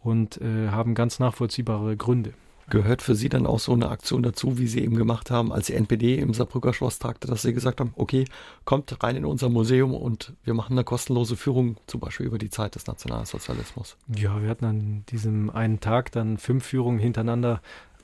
[0.02, 2.32] und äh, haben ganz nachvollziehbare Gründe.
[2.70, 5.66] Gehört für Sie dann auch so eine Aktion dazu, wie Sie eben gemacht haben, als
[5.66, 8.24] die NPD im Saarbrücker Schloss tagte, dass Sie gesagt haben, okay,
[8.64, 12.50] kommt rein in unser Museum und wir machen eine kostenlose Führung, zum Beispiel über die
[12.50, 13.96] Zeit des Nationalsozialismus?
[14.08, 17.60] Ja, wir hatten an diesem einen Tag dann fünf Führungen hintereinander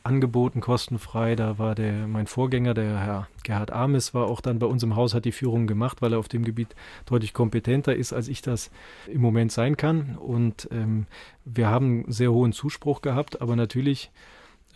[0.06, 1.36] angeboten, kostenfrei.
[1.36, 4.96] Da war der, mein Vorgänger, der Herr Gerhard Ames, war auch dann bei uns im
[4.96, 8.40] Haus, hat die Führung gemacht, weil er auf dem Gebiet deutlich kompetenter ist, als ich
[8.40, 8.70] das
[9.06, 10.16] im Moment sein kann.
[10.16, 11.06] Und ähm,
[11.44, 14.10] wir haben sehr hohen Zuspruch gehabt, aber natürlich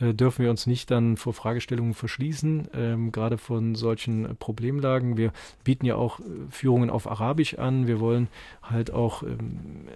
[0.00, 5.16] äh, dürfen wir uns nicht dann vor Fragestellungen verschließen, ähm, gerade von solchen Problemlagen.
[5.16, 5.32] Wir
[5.64, 7.86] bieten ja auch äh, Führungen auf Arabisch an.
[7.86, 8.28] Wir wollen
[8.62, 9.88] halt auch ähm,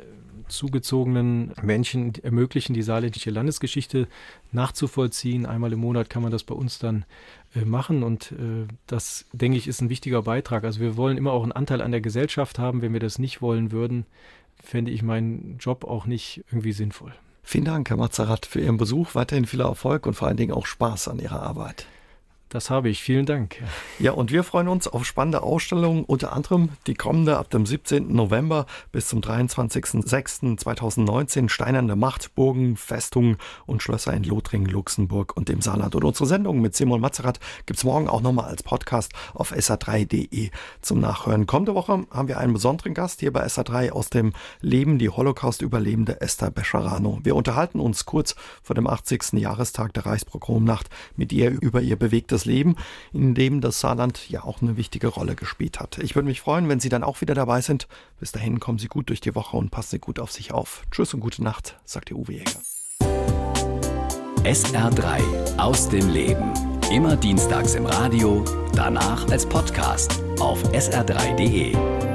[0.48, 4.08] zugezogenen Menschen ermöglichen, die saarländische Landesgeschichte
[4.52, 5.46] nachzuvollziehen.
[5.46, 7.04] Einmal im Monat kann man das bei uns dann
[7.54, 10.64] äh, machen und äh, das, denke ich, ist ein wichtiger Beitrag.
[10.64, 12.82] Also wir wollen immer auch einen Anteil an der Gesellschaft haben.
[12.82, 14.06] Wenn wir das nicht wollen würden,
[14.62, 17.14] fände ich meinen Job auch nicht irgendwie sinnvoll.
[17.46, 19.14] Vielen Dank, Herr Mazarat, für Ihren Besuch.
[19.14, 21.86] Weiterhin viel Erfolg und vor allen Dingen auch Spaß an Ihrer Arbeit.
[22.54, 23.02] Das habe ich.
[23.02, 23.60] Vielen Dank.
[23.98, 28.14] Ja, und wir freuen uns auf spannende Ausstellungen, unter anderem die kommende ab dem 17.
[28.14, 35.62] November bis zum 23.06.2019 Steinerne Macht, Burgen, Festungen und Schlösser in Lothringen, Luxemburg und dem
[35.62, 35.96] Saarland.
[35.96, 40.50] Und unsere Sendung mit Simon Mazerat gibt es morgen auch nochmal als Podcast auf sa3.de
[40.80, 41.48] zum Nachhören.
[41.48, 46.20] Kommende Woche haben wir einen besonderen Gast hier bei SA3 aus dem Leben, die Holocaust-Überlebende
[46.20, 47.18] Esther Bescharano.
[47.24, 49.32] Wir unterhalten uns kurz vor dem 80.
[49.32, 52.76] Jahrestag der Reichspogromnacht mit ihr über ihr bewegtes Leben,
[53.12, 55.98] in dem das Saarland ja auch eine wichtige Rolle gespielt hat.
[55.98, 57.88] Ich würde mich freuen, wenn Sie dann auch wieder dabei sind.
[58.20, 60.84] Bis dahin kommen Sie gut durch die Woche und passen Sie gut auf sich auf.
[60.90, 62.60] Tschüss und gute Nacht, sagt der Uwe Jäger.
[64.44, 66.52] SR3 aus dem Leben.
[66.90, 72.13] Immer dienstags im Radio, danach als Podcast auf sr3.de.